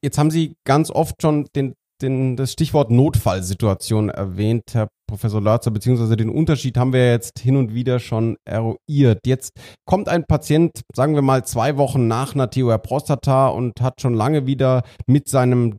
[0.04, 5.72] Jetzt haben Sie ganz oft schon den den, das Stichwort Notfallsituation erwähnt, Herr Professor Lörzer,
[5.72, 9.20] beziehungsweise den Unterschied haben wir jetzt hin und wieder schon eruiert.
[9.26, 9.52] Jetzt
[9.86, 14.14] kommt ein Patient, sagen wir mal zwei Wochen nach einer TOR Prostata und hat schon
[14.14, 15.78] lange wieder mit seinem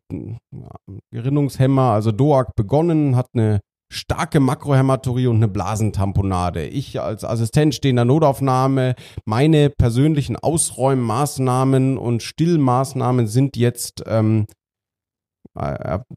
[1.13, 6.67] Gerinnungshemmer, also DOAC, begonnen, hat eine starke Makrohämaturie und eine Blasentamponade.
[6.67, 8.95] Ich als Assistent stehe in der Notaufnahme.
[9.25, 14.47] Meine persönlichen Ausräummaßnahmen und Stillmaßnahmen sind jetzt ähm,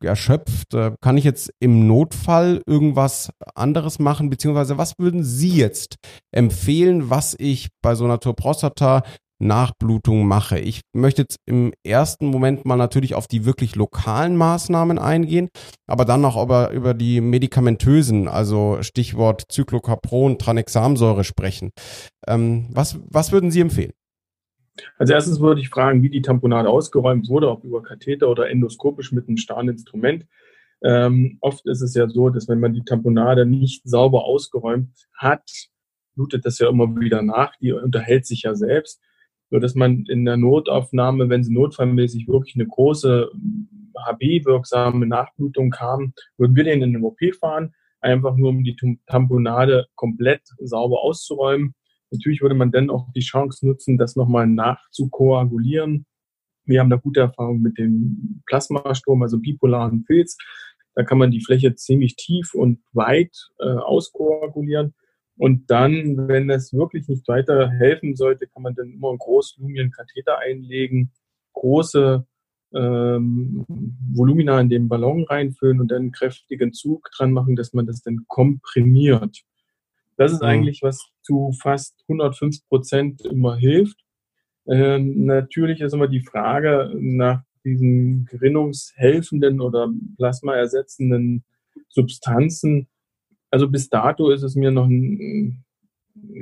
[0.02, 0.74] erschöpft.
[0.74, 4.30] Äh, kann ich jetzt im Notfall irgendwas anderes machen?
[4.30, 5.96] Beziehungsweise was würden Sie jetzt
[6.32, 9.04] empfehlen, was ich bei so einer Tourprostata
[9.40, 10.60] Nachblutung mache.
[10.60, 15.50] Ich möchte jetzt im ersten Moment mal natürlich auf die wirklich lokalen Maßnahmen eingehen,
[15.88, 21.72] aber dann noch über, über die medikamentösen, also Stichwort Cyclocapron, Tranexamsäure sprechen.
[22.28, 23.94] Ähm, was, was würden Sie empfehlen?
[24.98, 29.12] Als erstes würde ich fragen, wie die Tamponade ausgeräumt wurde, ob über Katheter oder endoskopisch
[29.12, 30.26] mit einem starren Instrument.
[30.82, 35.50] Ähm, oft ist es ja so, dass wenn man die Tamponade nicht sauber ausgeräumt hat,
[36.16, 37.56] blutet das ja immer wieder nach.
[37.58, 39.02] Die unterhält sich ja selbst
[39.50, 43.32] so dass man in der Notaufnahme, wenn sie notfallmäßig wirklich eine große
[43.98, 48.76] HB-wirksame Nachblutung kam, würden wir den in den OP fahren, einfach nur um die
[49.08, 51.74] Tamponade komplett sauber auszuräumen.
[52.12, 56.06] Natürlich würde man dann auch die Chance nutzen, das nochmal nachzukoagulieren.
[56.66, 60.38] Wir haben da gute Erfahrungen mit dem Plasmastrom, also bipolaren Pilz.
[60.96, 64.94] Da kann man die Fläche ziemlich tief und weit äh, auskoagulieren.
[65.40, 69.90] Und dann, wenn es wirklich nicht weiter helfen sollte, kann man dann immer einen großluminen
[69.90, 71.12] Katheter einlegen,
[71.54, 72.26] große
[72.74, 73.66] ähm,
[74.12, 78.02] Volumina in den Ballon reinfüllen und dann einen kräftigen Zug dran machen, dass man das
[78.02, 79.44] dann komprimiert.
[80.18, 80.48] Das ist mhm.
[80.50, 83.98] eigentlich, was zu fast 105 Prozent immer hilft.
[84.68, 91.46] Äh, natürlich ist immer die Frage nach diesen gerinnungshelfenden oder plasmaersetzenden
[91.88, 92.90] Substanzen,
[93.52, 94.90] also bis dato ist es mir noch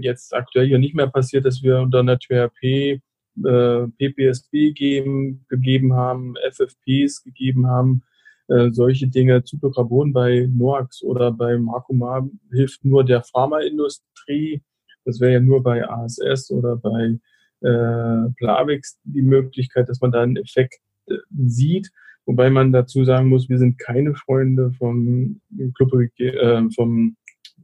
[0.02, 3.02] jetzt aktuell hier nicht mehr passiert, dass wir unter einer THP
[3.43, 8.04] äh, PPSB geben, gegeben haben, FFPs gegeben haben,
[8.48, 9.43] äh, solche Dinge.
[9.46, 14.62] Cyclocarbon bei Noax oder bei Marcomar hilft nur der Pharmaindustrie.
[15.06, 17.20] Das wäre ja nur bei ASS oder bei
[17.62, 21.15] äh, Plavix die Möglichkeit, dass man da einen Effekt äh,
[21.46, 21.91] sieht.
[22.28, 25.40] Wobei man dazu sagen muss, wir sind keine Freunde vom
[25.76, 27.16] Club, äh, vom,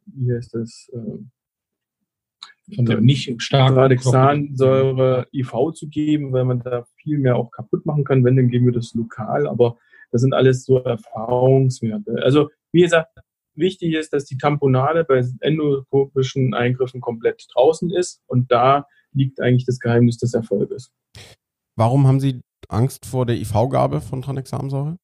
[0.05, 6.85] wie heißt das, äh, von der nicht stark Radixansäure IV zu geben, weil man da
[6.95, 8.23] viel mehr auch kaputt machen kann.
[8.23, 9.77] Wenn, dann geben wir das lokal, aber
[10.11, 12.23] das sind alles so Erfahrungswerte.
[12.23, 13.09] Also, wie gesagt,
[13.55, 19.65] wichtig ist, dass die Tamponade bei endoskopischen Eingriffen komplett draußen ist und da liegt eigentlich
[19.65, 20.89] das Geheimnis des Erfolges.
[21.75, 22.39] Warum haben Sie
[22.73, 24.97] Angst vor der IV-Gabe von Tranexamsäure?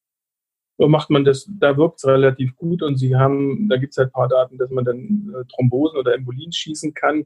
[0.78, 4.10] Macht man das, da wirkt es relativ gut und sie haben, da gibt es halt
[4.10, 7.26] ein paar Daten, dass man dann äh, Thrombosen oder Embolien schießen kann.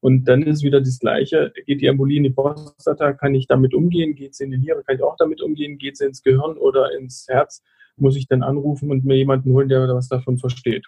[0.00, 1.52] Und dann ist wieder das Gleiche.
[1.66, 4.14] Geht die Embolie in die Prostata, kann ich damit umgehen?
[4.14, 5.78] Geht sie in die Niere, kann ich auch damit umgehen?
[5.78, 7.62] Geht sie ins Gehirn oder ins Herz?
[7.96, 10.86] Muss ich dann anrufen und mir jemanden holen, der was davon versteht?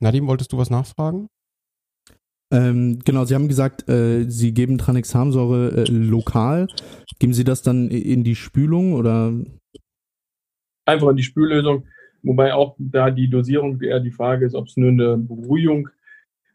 [0.00, 1.28] Nadim, wolltest du was nachfragen?
[2.50, 6.68] Ähm, genau, Sie haben gesagt, äh, Sie geben Tranexamsäure äh, lokal.
[7.18, 9.32] Geben Sie das dann in die Spülung oder?
[10.86, 11.84] Einfach in die Spüllösung.
[12.22, 15.88] Wobei auch da die Dosierung eher die Frage ist, ob es nur eine Beruhigung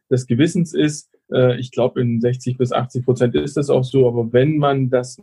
[0.10, 1.10] des Gewissens ist.
[1.32, 4.08] Äh, ich glaube, in 60 bis 80 Prozent ist das auch so.
[4.08, 5.22] Aber wenn man das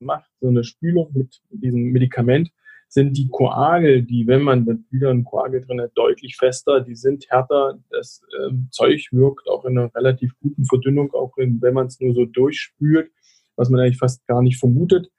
[0.00, 2.50] macht, so eine Spülung mit diesem Medikament,
[2.88, 7.26] sind die Koagel, die, wenn man wieder einen Koagel drin hat, deutlich fester, die sind
[7.28, 7.78] härter.
[7.90, 11.98] Das äh, Zeug wirkt auch in einer relativ guten Verdünnung, auch in, wenn man es
[12.00, 13.10] nur so durchspült,
[13.56, 15.10] was man eigentlich fast gar nicht vermutet.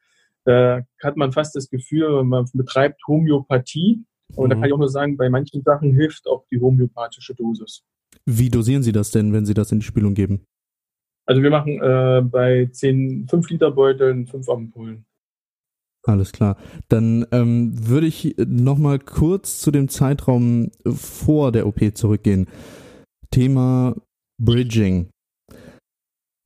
[0.46, 4.06] Da hat man fast das Gefühl, man betreibt Homöopathie.
[4.36, 4.50] Und mhm.
[4.50, 7.84] da kann ich auch nur sagen, bei manchen Sachen hilft auch die homöopathische Dosis.
[8.26, 10.46] Wie dosieren Sie das denn, wenn Sie das in die Spülung geben?
[11.26, 15.06] Also wir machen äh, bei 10 5-Liter-Beuteln 5 Ampullen.
[16.06, 16.58] Alles klar.
[16.88, 22.48] Dann ähm, würde ich nochmal kurz zu dem Zeitraum vor der OP zurückgehen.
[23.32, 23.96] Thema
[24.42, 25.10] Bridging.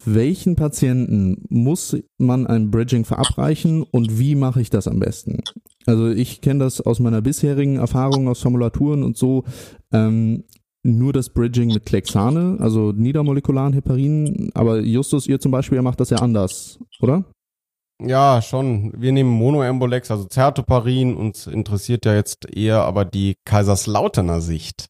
[0.05, 5.41] Welchen Patienten muss man ein Bridging verabreichen und wie mache ich das am besten?
[5.85, 9.43] Also ich kenne das aus meiner bisherigen Erfahrung aus Formulaturen und so.
[9.91, 10.45] Ähm,
[10.83, 14.51] nur das Bridging mit Klexane, also niedermolekularen Heparin.
[14.53, 17.25] Aber Justus, ihr zum Beispiel, ihr macht das ja anders, oder?
[18.01, 18.93] Ja, schon.
[18.95, 21.15] Wir nehmen Monoembolex, also Zertoparin.
[21.15, 24.87] Uns interessiert ja jetzt eher aber die Kaiserslauterner Sicht.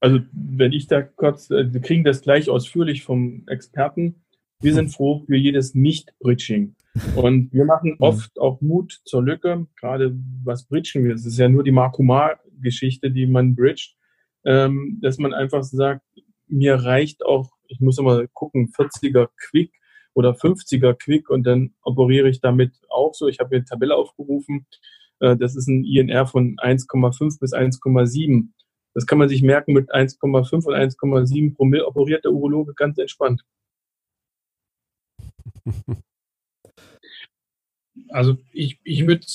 [0.00, 4.24] Also, wenn ich da kurz, äh, wir kriegen das gleich ausführlich vom Experten.
[4.60, 6.74] Wir sind froh für jedes Nicht-Bridging.
[7.16, 11.14] Und wir machen oft auch Mut zur Lücke, gerade was bridgen wir.
[11.14, 13.96] Es ist ja nur die Markumar-Geschichte, die man bridgt,
[14.44, 16.04] ähm, dass man einfach sagt,
[16.48, 19.72] mir reicht auch, ich muss immer gucken, 40er Quick
[20.14, 23.28] oder 50er Quick und dann operiere ich damit auch so.
[23.28, 24.66] Ich habe hier eine Tabelle aufgerufen.
[25.20, 28.48] Äh, das ist ein INR von 1,5 bis 1,7.
[28.94, 33.42] Das kann man sich merken, mit 1,5 und 1,7 Promille operiert der Urologe ganz entspannt.
[38.08, 39.26] Also ich, ich würde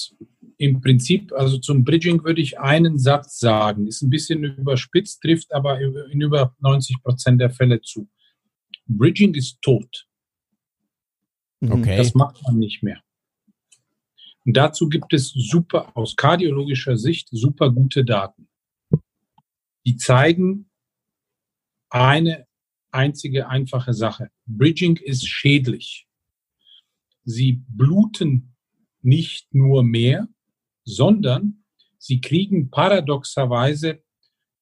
[0.58, 3.88] im Prinzip, also zum Bridging würde ich einen Satz sagen.
[3.88, 8.08] Ist ein bisschen überspitzt, trifft aber in über 90 Prozent der Fälle zu.
[8.88, 10.07] Bridging ist tot.
[11.60, 11.72] Mhm.
[11.72, 11.98] Okay.
[11.98, 13.02] Das macht man nicht mehr.
[14.46, 18.48] Und dazu gibt es super, aus kardiologischer Sicht, super gute Daten.
[19.86, 20.70] Die zeigen
[21.89, 22.48] eine
[22.91, 24.30] einzige einfache Sache.
[24.46, 26.08] Bridging ist schädlich.
[27.24, 28.56] Sie bluten
[29.02, 30.28] nicht nur mehr,
[30.86, 31.63] sondern
[31.98, 34.02] sie kriegen paradoxerweise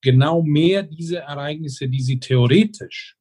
[0.01, 3.14] genau mehr diese Ereignisse, die sie theoretisch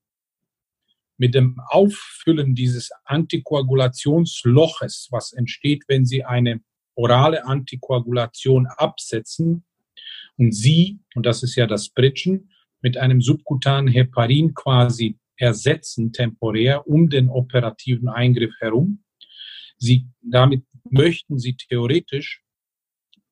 [1.16, 6.61] mit dem Auffüllen dieses Antikoagulationsloches, was entsteht, wenn Sie eine
[6.96, 9.64] orale Antikoagulation absetzen
[10.37, 12.50] und Sie, und das ist ja das Bridgen,
[12.81, 19.03] mit einem subkutanen Heparin quasi ersetzen, temporär, um den operativen Eingriff herum.
[19.79, 22.42] Sie, damit möchten Sie theoretisch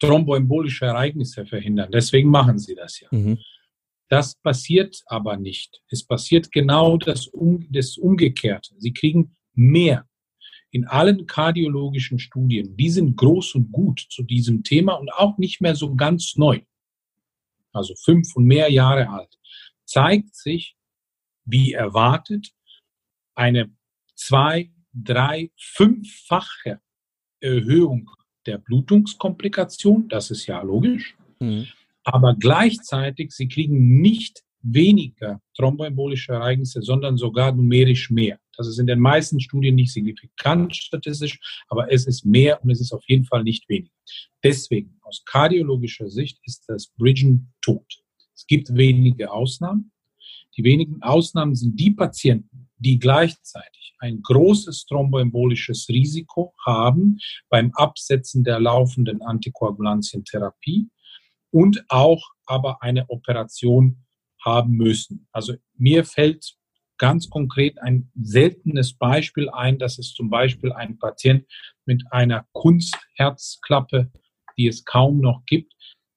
[0.01, 1.91] thromboembolische Ereignisse verhindern.
[1.93, 3.09] Deswegen machen Sie das ja.
[3.11, 3.39] Mhm.
[4.13, 5.81] Das passiert aber nicht.
[5.89, 8.75] Es passiert genau das, um, das Umgekehrte.
[8.77, 10.07] Sie kriegen mehr.
[10.71, 15.63] In allen kardiologischen Studien, die sind groß und gut zu diesem Thema und auch nicht
[15.63, 16.61] mehr so ganz neu,
[17.73, 19.39] also fünf und mehr Jahre alt,
[19.87, 20.77] zeigt sich,
[21.47, 22.53] wie erwartet,
[23.35, 23.75] eine
[24.15, 26.83] zwei, drei, fünffache
[27.41, 28.11] Erhöhung
[28.45, 30.07] der Blutungskomplikation.
[30.11, 31.17] Das ist ja logisch.
[31.41, 31.67] Mhm
[32.05, 38.39] aber gleichzeitig, sie kriegen nicht weniger thromboembolische Ereignisse, sondern sogar numerisch mehr.
[38.57, 41.39] Das ist in den meisten Studien nicht signifikant statistisch,
[41.69, 43.95] aber es ist mehr und es ist auf jeden Fall nicht weniger.
[44.43, 48.03] Deswegen, aus kardiologischer Sicht ist das Bridgen tot.
[48.35, 49.93] Es gibt wenige Ausnahmen.
[50.57, 58.43] Die wenigen Ausnahmen sind die Patienten, die gleichzeitig ein großes thromboembolisches Risiko haben beim Absetzen
[58.43, 60.89] der laufenden Antikoagulantientherapie
[61.53, 64.05] und auch aber eine Operation
[64.45, 65.29] haben müssen.
[65.33, 66.57] Also mir fällt
[66.99, 69.79] ganz konkret ein seltenes Beispiel ein.
[69.79, 71.45] Das ist zum Beispiel ein Patient
[71.87, 74.11] mit einer Kunstherzklappe,
[74.57, 75.73] die es kaum noch gibt.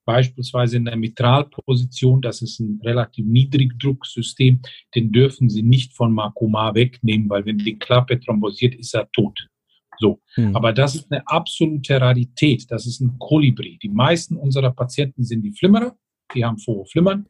[0.05, 4.61] Beispielsweise in der Mitralposition, das ist ein relativ Niedrigdrucksystem,
[4.93, 9.47] den dürfen Sie nicht von Makoma wegnehmen, weil wenn die Klappe thrombosiert, ist er tot.
[9.99, 10.21] So.
[10.35, 10.55] Mhm.
[10.55, 12.65] Aber das ist eine absolute Rarität.
[12.69, 13.79] Das ist ein Kolibri.
[13.81, 15.95] Die meisten unserer Patienten sind die Flimmerer.
[16.33, 17.27] Die haben vor Flimmern.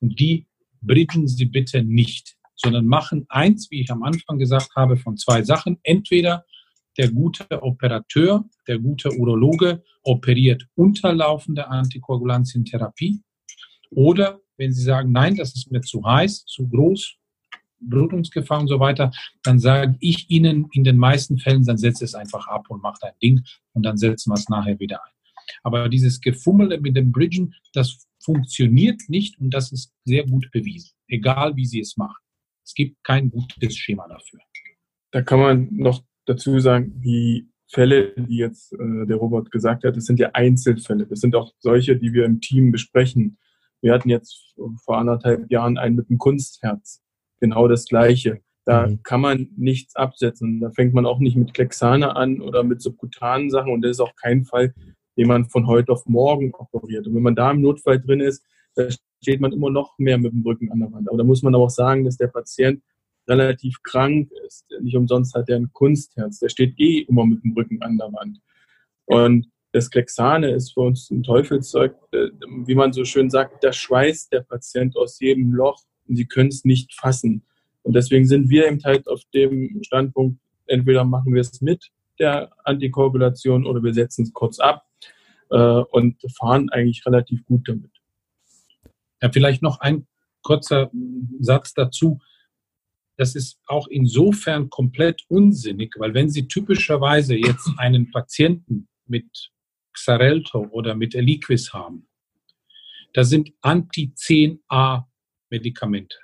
[0.00, 0.46] Und die
[0.80, 5.42] bridgen Sie bitte nicht, sondern machen eins, wie ich am Anfang gesagt habe, von zwei
[5.42, 5.78] Sachen.
[5.82, 6.44] Entweder
[6.98, 13.22] der gute Operateur, der gute Urologe operiert unterlaufende Antikoagulantientherapie.
[13.90, 17.16] Oder wenn Sie sagen, nein, das ist mir zu heiß, zu groß,
[17.88, 19.10] Blutungsgefahr und so weiter,
[19.42, 23.02] dann sage ich Ihnen in den meisten Fällen, dann setze es einfach ab und macht
[23.04, 23.42] ein Ding
[23.72, 25.12] und dann setzen wir es nachher wieder ein.
[25.62, 30.92] Aber dieses Gefummel mit dem Bridgen, das funktioniert nicht und das ist sehr gut bewiesen,
[31.08, 32.22] egal wie Sie es machen.
[32.64, 34.40] Es gibt kein gutes Schema dafür.
[35.10, 39.96] Da kann man noch dazu sagen, die Fälle, die jetzt äh, der Robert gesagt hat,
[39.96, 41.06] das sind ja Einzelfälle.
[41.06, 43.38] Das sind auch solche, die wir im Team besprechen.
[43.80, 47.02] Wir hatten jetzt vor anderthalb Jahren einen mit einem Kunstherz
[47.42, 48.40] genau das Gleiche.
[48.64, 49.02] Da mhm.
[49.02, 50.60] kann man nichts absetzen.
[50.60, 54.00] Da fängt man auch nicht mit Klexane an oder mit subkutanen Sachen und das ist
[54.00, 54.72] auch kein Fall,
[55.18, 57.06] den man von heute auf morgen operiert.
[57.06, 58.44] Und wenn man da im Notfall drin ist,
[58.76, 58.88] da
[59.20, 61.08] steht man immer noch mehr mit dem Rücken an der Wand.
[61.08, 62.80] Aber da muss man aber auch sagen, dass der Patient
[63.28, 64.64] relativ krank ist.
[64.80, 66.38] Nicht umsonst hat er ein Kunstherz.
[66.38, 68.38] Der steht eh immer mit dem Rücken an der Wand.
[69.06, 72.28] Und das Klexane ist für uns ein Teufelszeug, äh,
[72.66, 75.82] wie man so schön sagt, da schweißt der Patient aus jedem Loch
[76.12, 77.42] und sie können es nicht fassen.
[77.80, 81.88] Und deswegen sind wir eben halt auf dem Standpunkt, entweder machen wir es mit
[82.18, 84.86] der Antikoagulation oder wir setzen es kurz ab
[85.50, 87.90] äh, und fahren eigentlich relativ gut damit.
[89.22, 90.06] Ja, vielleicht noch ein
[90.42, 90.90] kurzer
[91.40, 92.20] Satz dazu.
[93.16, 99.50] Das ist auch insofern komplett unsinnig, weil wenn Sie typischerweise jetzt einen Patienten mit
[99.94, 102.06] Xarelto oder mit Eliquis haben,
[103.14, 105.06] da sind Anti-10a
[105.52, 106.16] Medikamente.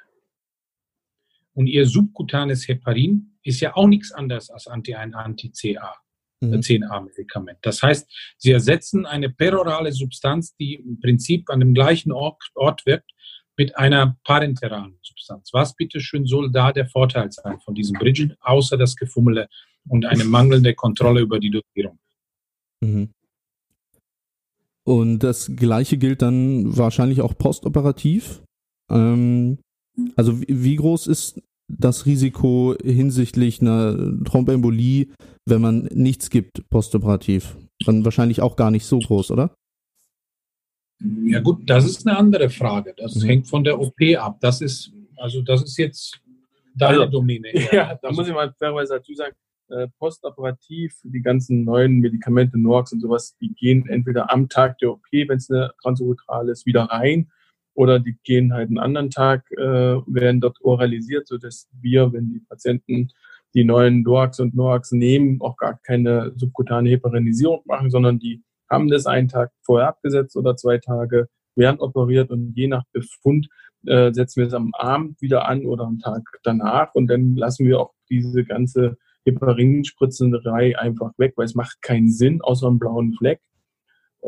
[1.52, 5.94] Und ihr subkutanes Heparin ist ja auch nichts anderes als Anti ein Anti-CA.
[6.40, 6.54] Mhm.
[6.54, 7.58] 10a-Medikament.
[7.62, 8.08] Das heißt,
[8.38, 13.10] sie ersetzen eine perorale Substanz, die im Prinzip an dem gleichen Ort, Ort wirkt,
[13.56, 15.50] mit einer parenteralen Substanz.
[15.52, 19.48] Was bitteschön soll da der Vorteil sein von diesem Bridget, außer das Gefummele
[19.88, 21.98] und eine mangelnde Kontrolle über die Dosierung?
[22.80, 23.12] Mhm.
[24.84, 28.42] Und das Gleiche gilt dann wahrscheinlich auch postoperativ.
[28.90, 29.58] Ähm,
[30.16, 35.08] also wie, wie groß ist das Risiko hinsichtlich einer Thrombembolie,
[35.46, 37.56] wenn man nichts gibt postoperativ?
[37.84, 39.54] Dann wahrscheinlich auch gar nicht so groß, oder?
[41.24, 42.94] Ja gut, das ist eine andere Frage.
[42.96, 43.26] Das mhm.
[43.26, 44.38] hängt von der OP ab.
[44.40, 46.20] Das ist, also das ist jetzt
[46.74, 47.50] deine also, Domäne.
[47.72, 49.36] Ja, da muss ich mal fairerweise dazu sagen,
[49.68, 54.92] äh, postoperativ, die ganzen neuen Medikamente, Norx und sowas, die gehen entweder am Tag der
[54.92, 57.30] OP, wenn es eine transuretrale ist, wieder rein
[57.78, 59.62] oder die gehen halt einen anderen Tag, äh,
[60.06, 63.10] werden dort oralisiert, sodass wir, wenn die Patienten
[63.54, 68.88] die neuen Doax und Noax nehmen, auch gar keine subkutane Heparinisierung machen, sondern die haben
[68.88, 73.48] das einen Tag vorher abgesetzt oder zwei Tage, werden operiert und je nach Befund
[73.86, 77.64] äh, setzen wir es am Abend wieder an oder am Tag danach und dann lassen
[77.64, 83.14] wir auch diese ganze Heparinspritzerei einfach weg, weil es macht keinen Sinn, außer einem blauen
[83.14, 83.40] Fleck.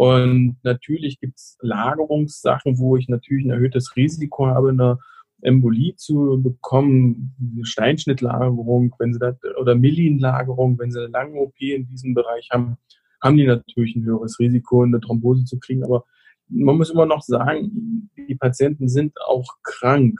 [0.01, 4.99] Und natürlich gibt es Lagerungssachen, wo ich natürlich ein erhöhtes Risiko habe, eine
[5.43, 7.35] Embolie zu bekommen,
[7.65, 12.79] Steinschnittlagerung, wenn sie das, oder Millinlagerung, wenn sie eine lange OP in diesem Bereich haben,
[13.23, 15.85] haben die natürlich ein höheres Risiko, eine Thrombose zu kriegen.
[15.85, 16.07] Aber
[16.49, 20.19] man muss immer noch sagen, die Patienten sind auch krank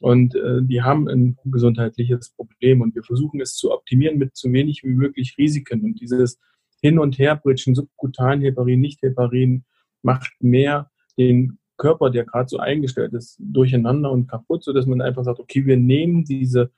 [0.00, 4.50] und äh, die haben ein gesundheitliches Problem und wir versuchen es zu optimieren mit so
[4.50, 5.84] wenig wie möglich Risiken.
[5.84, 6.38] Und dieses
[6.82, 9.64] Hin- und Herbritschen, subkutan Heparin, nicht Heparin,
[10.02, 15.24] macht mehr den Körper, der gerade so eingestellt ist, durcheinander und kaputt, sodass man einfach
[15.24, 16.70] sagt, okay, wir nehmen diese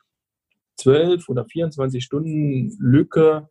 [0.76, 3.48] 12 oder 24 Stunden Lücke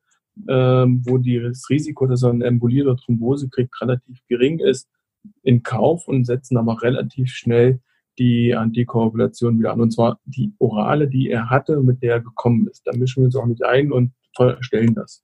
[0.48, 4.90] ähm, wo das Risiko, dass er eine Embolie oder Thrombose kriegt, relativ gering ist,
[5.44, 7.80] in Kauf und setzen aber relativ schnell
[8.18, 9.82] die Antikoagulation wieder an.
[9.82, 12.86] Und zwar die orale, die er hatte, mit der er gekommen ist.
[12.86, 15.24] Da mischen wir uns auch nicht ein und verstellen das.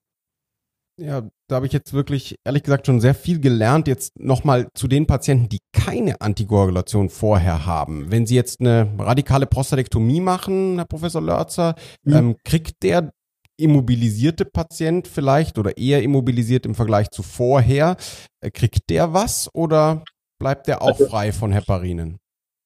[1.00, 3.88] Ja, da habe ich jetzt wirklich, ehrlich gesagt, schon sehr viel gelernt.
[3.88, 8.12] Jetzt nochmal zu den Patienten, die keine Antikoagulation vorher haben.
[8.12, 12.14] Wenn Sie jetzt eine radikale Prostatektomie machen, Herr Professor Lörzer, mhm.
[12.14, 13.12] ähm, kriegt der
[13.58, 17.98] immobilisierte Patient vielleicht oder eher immobilisiert im Vergleich zu vorher,
[18.42, 20.04] äh, kriegt der was oder
[20.40, 22.18] bleibt der auch also, frei von Heparinen?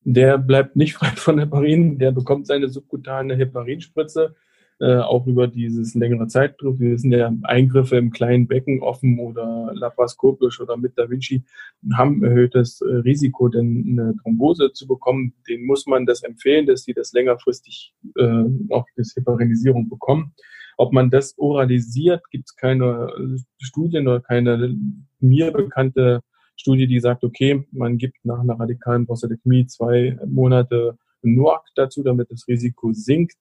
[0.03, 4.35] Der bleibt nicht frei von Heparinen, der bekommt seine subkutane Heparinspritze,
[4.81, 6.79] äh, auch über dieses längere Zeitgriff.
[6.79, 11.43] Wir wissen ja, Eingriffe im kleinen Becken offen oder laparoskopisch oder mit Da Vinci
[11.93, 15.33] haben erhöhtes äh, Risiko, denn eine Thrombose zu bekommen.
[15.47, 20.33] Den muss man das empfehlen, dass die das längerfristig äh, auch das Heparinisierung bekommen.
[20.77, 24.75] Ob man das oralisiert, gibt es keine äh, Studien oder keine
[25.19, 26.21] mir bekannte
[26.55, 32.31] Studie, die sagt, okay, man gibt nach einer radikalen Prostatektomie zwei Monate NOAC dazu, damit
[32.31, 33.35] das Risiko sinkt.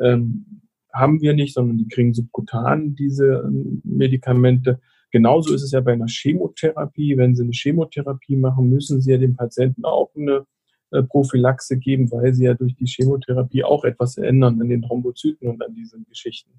[0.00, 0.62] Ähm,
[0.94, 4.80] haben wir nicht, sondern die kriegen subkutan diese ähm, Medikamente.
[5.10, 7.16] Genauso ist es ja bei einer Chemotherapie.
[7.16, 10.46] Wenn Sie eine Chemotherapie machen, müssen Sie ja dem Patienten auch eine
[10.90, 15.48] äh, Prophylaxe geben, weil Sie ja durch die Chemotherapie auch etwas ändern an den Thrombozyten
[15.48, 16.52] und an diesen Geschichten.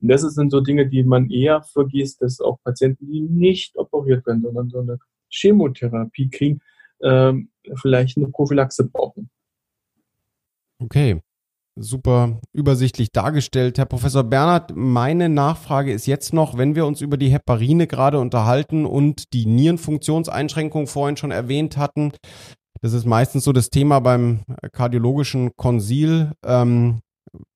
[0.00, 4.26] Und das sind so Dinge, die man eher vergisst, dass auch Patienten, die nicht operiert
[4.26, 6.60] werden, sondern so eine Chemotherapie kriegen,
[7.02, 9.30] ähm, vielleicht eine Prophylaxe brauchen.
[10.78, 11.20] Okay.
[11.82, 13.78] Super übersichtlich dargestellt.
[13.78, 18.18] Herr Professor Bernhard, meine Nachfrage ist jetzt noch, wenn wir uns über die Heparine gerade
[18.18, 22.12] unterhalten und die Nierenfunktionseinschränkung vorhin schon erwähnt hatten,
[22.82, 24.40] das ist meistens so das Thema beim
[24.72, 26.32] kardiologischen Konsil.
[26.44, 27.00] Ähm,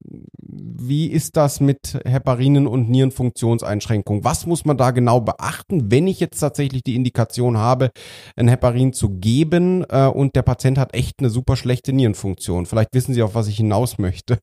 [0.06, 4.24] wie ist das mit Heparinen und Nierenfunktionseinschränkungen?
[4.24, 7.90] Was muss man da genau beachten, wenn ich jetzt tatsächlich die Indikation habe,
[8.36, 12.66] ein Heparin zu geben äh, und der Patient hat echt eine super schlechte Nierenfunktion?
[12.66, 14.38] Vielleicht wissen Sie, auf was ich hinaus möchte.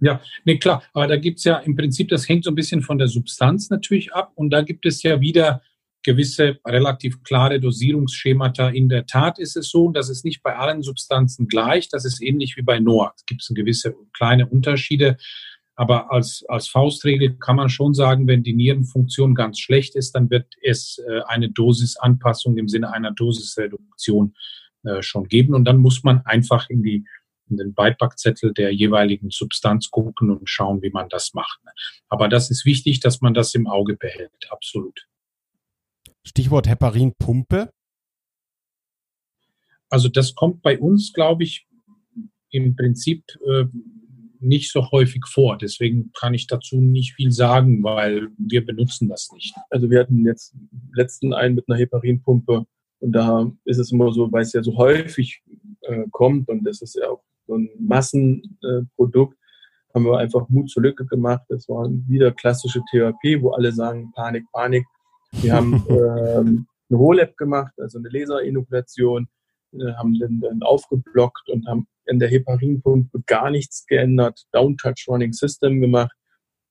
[0.00, 0.82] Ja, nee, klar.
[0.94, 3.70] Aber da gibt es ja im Prinzip, das hängt so ein bisschen von der Substanz
[3.70, 4.32] natürlich ab.
[4.34, 5.62] Und da gibt es ja wieder
[6.02, 8.68] gewisse relativ klare Dosierungsschemata.
[8.68, 11.88] In der Tat ist es so, dass es nicht bei allen Substanzen gleich.
[11.88, 13.12] Das ist ähnlich wie bei NOAC.
[13.16, 15.16] Es gibt gewisse kleine Unterschiede.
[15.74, 20.30] Aber als, als Faustregel kann man schon sagen, wenn die Nierenfunktion ganz schlecht ist, dann
[20.30, 24.34] wird es äh, eine Dosisanpassung im Sinne einer Dosisreduktion
[24.84, 25.54] äh, schon geben.
[25.54, 27.04] Und dann muss man einfach in die
[27.50, 31.60] in den Beipackzettel der jeweiligen Substanz gucken und schauen, wie man das macht.
[32.08, 34.50] Aber das ist wichtig, dass man das im Auge behält.
[34.50, 35.06] Absolut.
[36.24, 37.72] Stichwort Heparinpumpe?
[39.88, 41.66] Also das kommt bei uns, glaube ich,
[42.50, 43.64] im Prinzip äh,
[44.40, 45.56] nicht so häufig vor.
[45.56, 49.54] Deswegen kann ich dazu nicht viel sagen, weil wir benutzen das nicht.
[49.70, 50.54] Also wir hatten jetzt
[50.92, 52.66] letzten einen mit einer Heparinpumpe
[53.00, 55.42] und da ist es immer so, weil es ja so häufig
[55.82, 60.70] äh, kommt und das ist ja auch so ein Massenprodukt, äh, haben wir einfach Mut
[60.70, 61.42] zur Lücke gemacht.
[61.48, 64.86] Das war wieder klassische Therapie, wo alle sagen Panik, Panik.
[65.40, 69.28] Wir haben ähm, eine HoLab gemacht, also eine Laserinokulation,
[69.72, 75.32] äh, haben den dann aufgeblockt und haben in der Heparinpumpe gar nichts geändert, Downtouch Running
[75.32, 76.16] System gemacht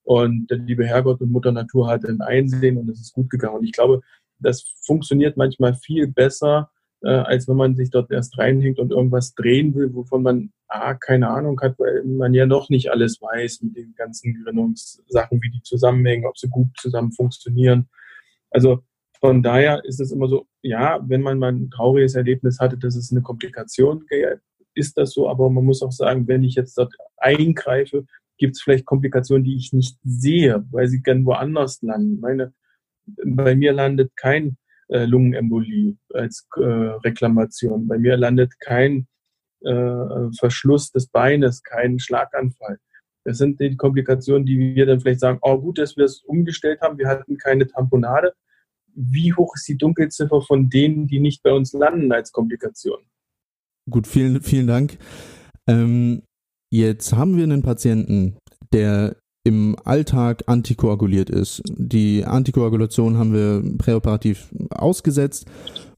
[0.04, 3.58] und der liebe Herrgott und Mutter Natur hat ein Einsehen und es ist gut gegangen.
[3.58, 4.02] Und ich glaube,
[4.40, 6.72] das funktioniert manchmal viel besser,
[7.04, 10.96] äh, als wenn man sich dort erst reinhängt und irgendwas drehen will, wovon man ah,
[10.96, 15.52] keine Ahnung hat, weil man ja noch nicht alles weiß mit den ganzen Gründungssachen, wie
[15.52, 17.90] die zusammenhängen, ob sie gut zusammen funktionieren.
[18.52, 18.84] Also
[19.20, 22.96] von daher ist es immer so, ja, wenn man mal ein trauriges Erlebnis hatte, dass
[22.96, 24.06] es eine Komplikation
[24.74, 28.06] ist das so, aber man muss auch sagen, wenn ich jetzt dort eingreife,
[28.38, 32.20] gibt es vielleicht Komplikationen, die ich nicht sehe, weil sie gern woanders landen.
[32.20, 32.54] Meine,
[33.06, 37.88] bei mir landet kein äh, Lungenembolie als äh, Reklamation.
[37.88, 39.08] Bei mir landet kein
[39.62, 42.80] äh, Verschluss des Beines, kein Schlaganfall.
[43.24, 46.82] Das sind die Komplikationen, die wir dann vielleicht sagen, oh gut, dass wir es umgestellt
[46.82, 48.34] haben, wir hatten keine Tamponade.
[48.94, 53.00] Wie hoch ist die Dunkelziffer von denen, die nicht bei uns landen als Komplikation?
[53.90, 54.98] Gut, vielen, vielen Dank.
[55.68, 56.24] Ähm,
[56.72, 58.38] jetzt haben wir einen Patienten,
[58.74, 61.64] der im Alltag antikoaguliert ist.
[61.68, 65.46] Die Antikoagulation haben wir präoperativ ausgesetzt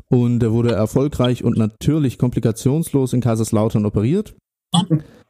[0.09, 4.35] und er wurde erfolgreich und natürlich komplikationslos in Kaiserslautern operiert.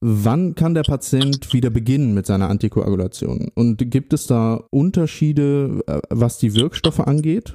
[0.00, 3.50] Wann kann der Patient wieder beginnen mit seiner Antikoagulation?
[3.54, 7.54] Und gibt es da Unterschiede, äh, was die Wirkstoffe angeht?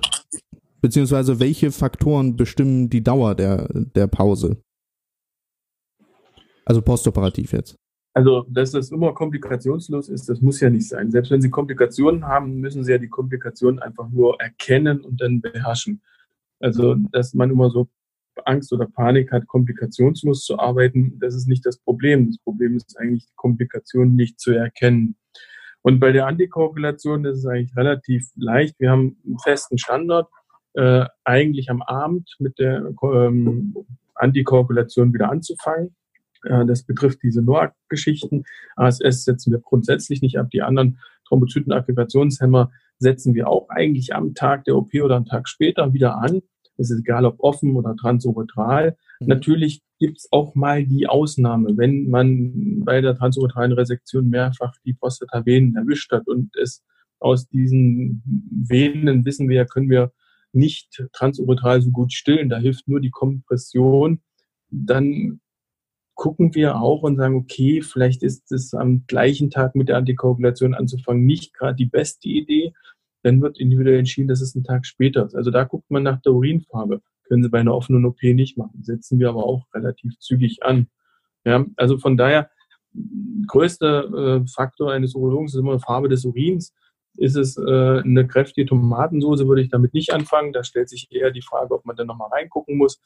[0.82, 4.58] Beziehungsweise welche Faktoren bestimmen die Dauer der, der Pause?
[6.66, 7.76] Also postoperativ jetzt.
[8.14, 11.12] Also, dass das immer komplikationslos ist, das muss ja nicht sein.
[11.12, 15.40] Selbst wenn Sie Komplikationen haben, müssen Sie ja die Komplikationen einfach nur erkennen und dann
[15.40, 16.02] beherrschen.
[16.60, 17.88] Also, dass man immer so
[18.46, 22.28] Angst oder Panik hat, komplikationslos zu arbeiten, das ist nicht das Problem.
[22.28, 25.16] Das Problem ist eigentlich, die Komplikation nicht zu erkennen.
[25.82, 28.80] Und bei der Antikoagulation ist es eigentlich relativ leicht.
[28.80, 30.28] Wir haben einen festen Standard
[30.74, 33.76] äh, eigentlich am Abend mit der ähm,
[34.16, 35.96] Antikoagulation wieder anzufangen.
[36.44, 38.44] Äh, das betrifft diese NOAC-Geschichten.
[38.76, 40.50] ASS setzen wir grundsätzlich nicht ab.
[40.52, 45.94] Die anderen Thrombozytenaggregationshemmer setzen wir auch eigentlich am Tag der OP oder einen Tag später
[45.94, 46.42] wieder an.
[46.82, 48.98] Es ist egal, ob offen oder transuretral.
[49.20, 49.28] Mhm.
[49.28, 54.94] Natürlich gibt es auch mal die Ausnahme, wenn man bei der transuretralen Resektion mehrfach die
[54.94, 56.84] Prostatavenen erwischt hat und es
[57.20, 60.12] aus diesen Venen wissen wir, können wir
[60.54, 64.22] nicht transuretral so gut stillen, da hilft nur die Kompression,
[64.70, 65.40] dann
[66.16, 70.74] gucken wir auch und sagen, okay, vielleicht ist es am gleichen Tag mit der Antikoagulation
[70.74, 72.74] anzufangen nicht gerade die beste Idee.
[73.24, 75.36] Dann wird individuell entschieden, dass es einen Tag später ist.
[75.36, 77.02] Also da guckt man nach der Urinfarbe.
[77.28, 78.84] Können Sie bei einer offenen OP nicht machen.
[78.84, 80.88] Setzen wir aber auch relativ zügig an.
[81.46, 82.50] Ja, also von daher,
[83.48, 86.74] größter äh, Faktor eines Urologen ist immer die Farbe des Urins.
[87.18, 90.54] Ist es äh, eine kräftige Tomatensoße, würde ich damit nicht anfangen.
[90.54, 93.02] Da stellt sich eher die Frage, ob man dann nochmal reingucken muss.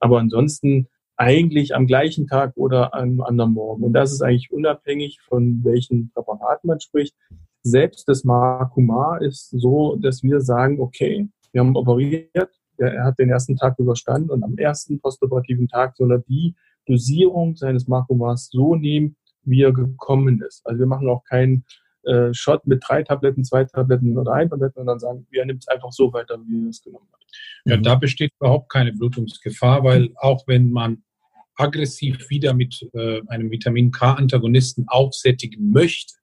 [0.00, 3.84] Aber ansonsten eigentlich am gleichen Tag oder am anderen Morgen.
[3.84, 7.14] Und das ist eigentlich unabhängig von welchem Präparat man spricht.
[7.62, 13.30] Selbst das Markumar ist so, dass wir sagen, okay, wir haben operiert, er hat den
[13.30, 16.54] ersten Tag überstanden und am ersten postoperativen Tag soll er die
[16.86, 20.66] Dosierung seines Markumars so nehmen, wie er gekommen ist.
[20.66, 21.64] Also wir machen auch keinen
[22.04, 25.62] äh, Shot mit drei Tabletten, zwei Tabletten oder ein Tabletten und dann sagen, er nimmt
[25.62, 27.20] es einfach so weiter, wie er es genommen hat.
[27.64, 31.04] Ja, da besteht überhaupt keine Blutungsgefahr, weil auch wenn man
[31.54, 36.14] aggressiv wieder mit äh, einem Vitamin K-Antagonisten aufsättigen möchte,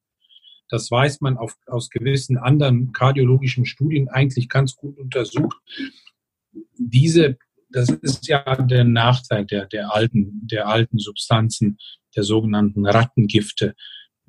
[0.69, 5.57] das weiß man auf, aus gewissen anderen kardiologischen Studien eigentlich ganz gut untersucht.
[6.77, 7.37] Diese,
[7.69, 11.77] das ist ja der Nachteil der, der alten, der alten Substanzen,
[12.15, 13.75] der sogenannten Rattengifte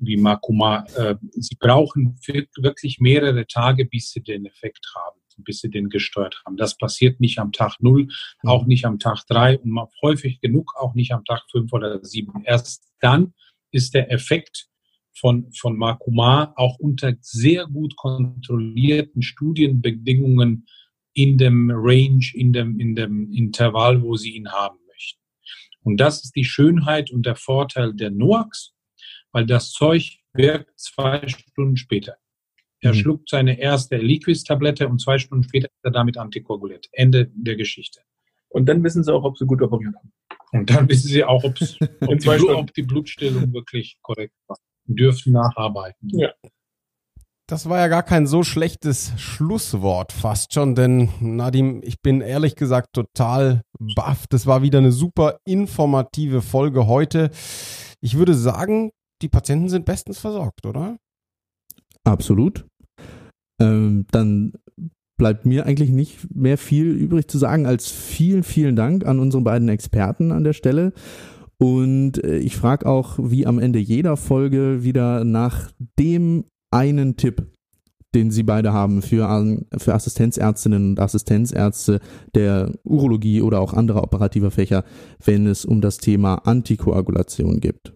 [0.01, 2.19] wie Makuma, äh, sie brauchen
[2.57, 6.57] wirklich mehrere Tage, bis sie den Effekt haben, bis sie den gesteuert haben.
[6.57, 8.07] Das passiert nicht am Tag null,
[8.43, 12.43] auch nicht am Tag drei und häufig genug auch nicht am Tag fünf oder sieben.
[12.45, 13.33] Erst dann
[13.71, 14.70] ist der Effekt
[15.13, 20.65] von, von Makuma auch unter sehr gut kontrollierten Studienbedingungen
[21.13, 25.21] in dem Range, in dem, in dem Intervall, wo sie ihn haben möchten.
[25.83, 28.73] Und das ist die Schönheit und der Vorteil der NOACs
[29.31, 32.17] weil das Zeug wirkt zwei Stunden später.
[32.79, 32.97] Er mhm.
[32.97, 36.87] schluckt seine erste Liquis-Tablette und zwei Stunden später ist er damit antikoaguliert.
[36.91, 38.01] Ende der Geschichte.
[38.49, 40.11] Und dann wissen Sie auch, ob Sie gut operiert haben.
[40.51, 44.57] Und dann wissen Sie auch, ob, die, ob die Blutstillung wirklich korrekt war.
[44.85, 46.09] Dürfen nacharbeiten.
[46.09, 46.29] Ja.
[47.47, 52.55] Das war ja gar kein so schlechtes Schlusswort fast schon, denn Nadim, ich bin ehrlich
[52.55, 54.25] gesagt total baff.
[54.27, 57.29] Das war wieder eine super informative Folge heute.
[57.99, 60.97] Ich würde sagen, die Patienten sind bestens versorgt, oder?
[62.05, 62.65] Absolut.
[63.61, 64.53] Ähm, dann
[65.17, 69.43] bleibt mir eigentlich nicht mehr viel übrig zu sagen als vielen, vielen Dank an unsere
[69.43, 70.93] beiden Experten an der Stelle.
[71.61, 77.51] Und äh, ich frage auch, wie am Ende jeder Folge, wieder nach dem einen Tipp,
[78.15, 79.27] den Sie beide haben für,
[79.77, 81.99] für Assistenzärztinnen und Assistenzärzte
[82.33, 84.83] der Urologie oder auch anderer operativer Fächer,
[85.23, 87.93] wenn es um das Thema Antikoagulation geht.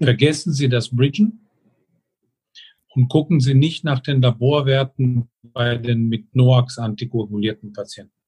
[0.00, 1.48] Vergessen Sie das Bridgen
[2.94, 8.21] und gucken Sie nicht nach den Laborwerten bei den mit NOAX antikoagulierten Patienten.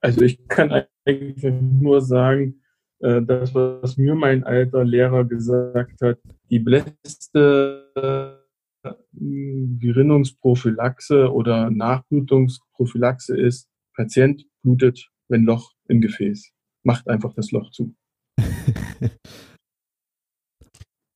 [0.00, 2.62] Also ich kann eigentlich nur sagen,
[3.00, 6.18] äh, das, was mir mein alter Lehrer gesagt hat,
[6.50, 8.44] die beste
[8.84, 16.52] äh, Gerinnungsprophylaxe oder Nachblutungsprophylaxe ist, Patient blutet, wenn Loch im Gefäß.
[16.84, 17.94] Macht einfach das Loch zu.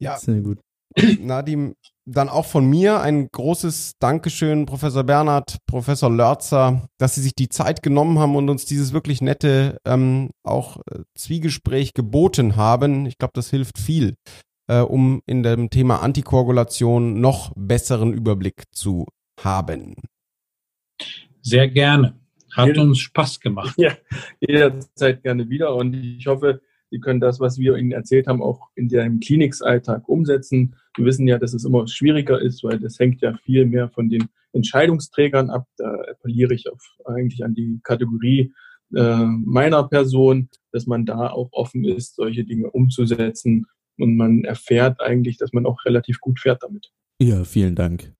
[0.00, 0.58] ja, sehr gut.
[1.20, 1.74] Nadim,
[2.04, 7.48] dann auch von mir ein großes Dankeschön, Professor Bernhard, Professor Lörzer, dass Sie sich die
[7.48, 13.06] Zeit genommen haben und uns dieses wirklich nette ähm, auch äh, Zwiegespräch geboten haben.
[13.06, 14.16] Ich glaube, das hilft viel,
[14.68, 19.06] äh, um in dem Thema Antikoagulation noch besseren Überblick zu
[19.40, 19.94] haben.
[21.40, 22.18] Sehr gerne.
[22.52, 23.74] Hat uns Spaß gemacht.
[23.78, 23.96] Ja,
[24.40, 26.60] jederzeit gerne wieder und ich hoffe,
[26.92, 30.76] Sie können das, was wir Ihnen erzählt haben, auch in Ihrem Klinikalltag umsetzen.
[30.94, 34.10] Wir wissen ja, dass es immer schwieriger ist, weil das hängt ja viel mehr von
[34.10, 35.66] den Entscheidungsträgern ab.
[35.78, 38.52] Da appelliere ich auf, eigentlich an die Kategorie
[38.94, 43.64] äh, meiner Person, dass man da auch offen ist, solche Dinge umzusetzen.
[43.96, 46.92] Und man erfährt eigentlich, dass man auch relativ gut fährt damit.
[47.18, 48.12] Ja, vielen Dank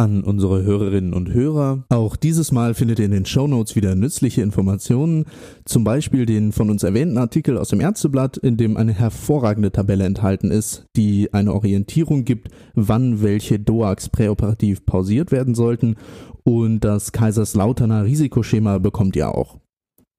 [0.00, 1.84] an unsere Hörerinnen und Hörer.
[1.90, 5.26] Auch dieses Mal findet ihr in den Show Notes wieder nützliche Informationen,
[5.66, 10.04] zum Beispiel den von uns erwähnten Artikel aus dem Ärzteblatt, in dem eine hervorragende Tabelle
[10.04, 15.96] enthalten ist, die eine Orientierung gibt, wann welche DOAX präoperativ pausiert werden sollten
[16.44, 19.58] und das Kaiserslauterner Risikoschema bekommt ihr auch.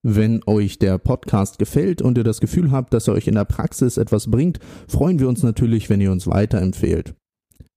[0.04, 3.46] Wenn euch der Podcast gefällt und ihr das Gefühl habt, dass er euch in der
[3.46, 7.16] Praxis etwas bringt, freuen wir uns natürlich, wenn ihr uns weiterempfehlt.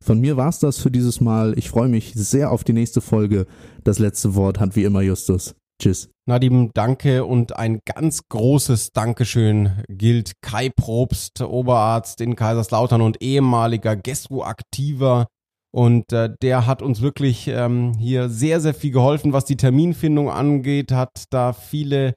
[0.03, 1.55] Von mir war's das für dieses Mal.
[1.57, 3.47] Ich freue mich sehr auf die nächste Folge.
[3.83, 5.55] Das letzte Wort hat wie immer Justus.
[5.81, 6.09] Tschüss.
[6.27, 13.95] Nadim, danke und ein ganz großes Dankeschön gilt Kai Probst, Oberarzt in Kaiserslautern und ehemaliger
[13.95, 15.27] Gestro-Aktiver
[15.75, 20.31] und äh, der hat uns wirklich ähm, hier sehr, sehr viel geholfen, was die Terminfindung
[20.31, 22.15] angeht, hat da viele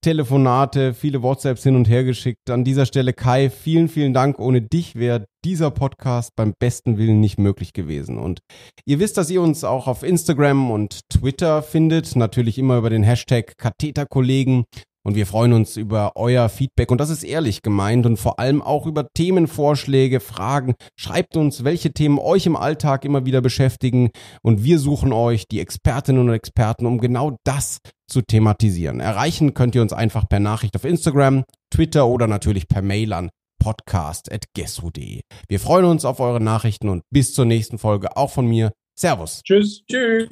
[0.00, 2.50] Telefonate, viele WhatsApps hin und her geschickt.
[2.50, 4.40] An dieser Stelle, Kai, vielen, vielen Dank.
[4.40, 8.18] Ohne dich wäre dieser Podcast beim besten Willen nicht möglich gewesen.
[8.18, 8.40] Und
[8.86, 13.04] ihr wisst, dass ihr uns auch auf Instagram und Twitter findet, natürlich immer über den
[13.04, 14.64] Hashtag Katheterkollegen.
[15.06, 18.60] Und wir freuen uns über euer Feedback und das ist ehrlich gemeint und vor allem
[18.60, 20.74] auch über Themenvorschläge, Fragen.
[20.98, 24.10] Schreibt uns, welche Themen euch im Alltag immer wieder beschäftigen
[24.42, 27.78] und wir suchen euch, die Expertinnen und Experten, um genau das
[28.10, 28.98] zu thematisieren.
[28.98, 33.30] Erreichen könnt ihr uns einfach per Nachricht auf Instagram, Twitter oder natürlich per Mail an
[33.62, 35.20] podcast.gesso.de.
[35.46, 38.72] Wir freuen uns auf eure Nachrichten und bis zur nächsten Folge auch von mir.
[38.98, 39.42] Servus.
[39.44, 39.84] Tschüss.
[39.88, 40.30] Tschüss.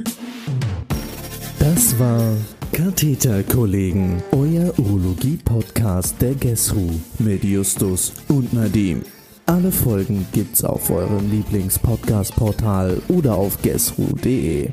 [1.61, 2.35] Das war
[2.75, 9.03] Katheterkollegen, euer Urologie-Podcast der GESRU mit Justus und Nadim.
[9.47, 14.71] Alle Folgen gibt's auf eurem Lieblings-Podcast-Portal oder auf gesru.de.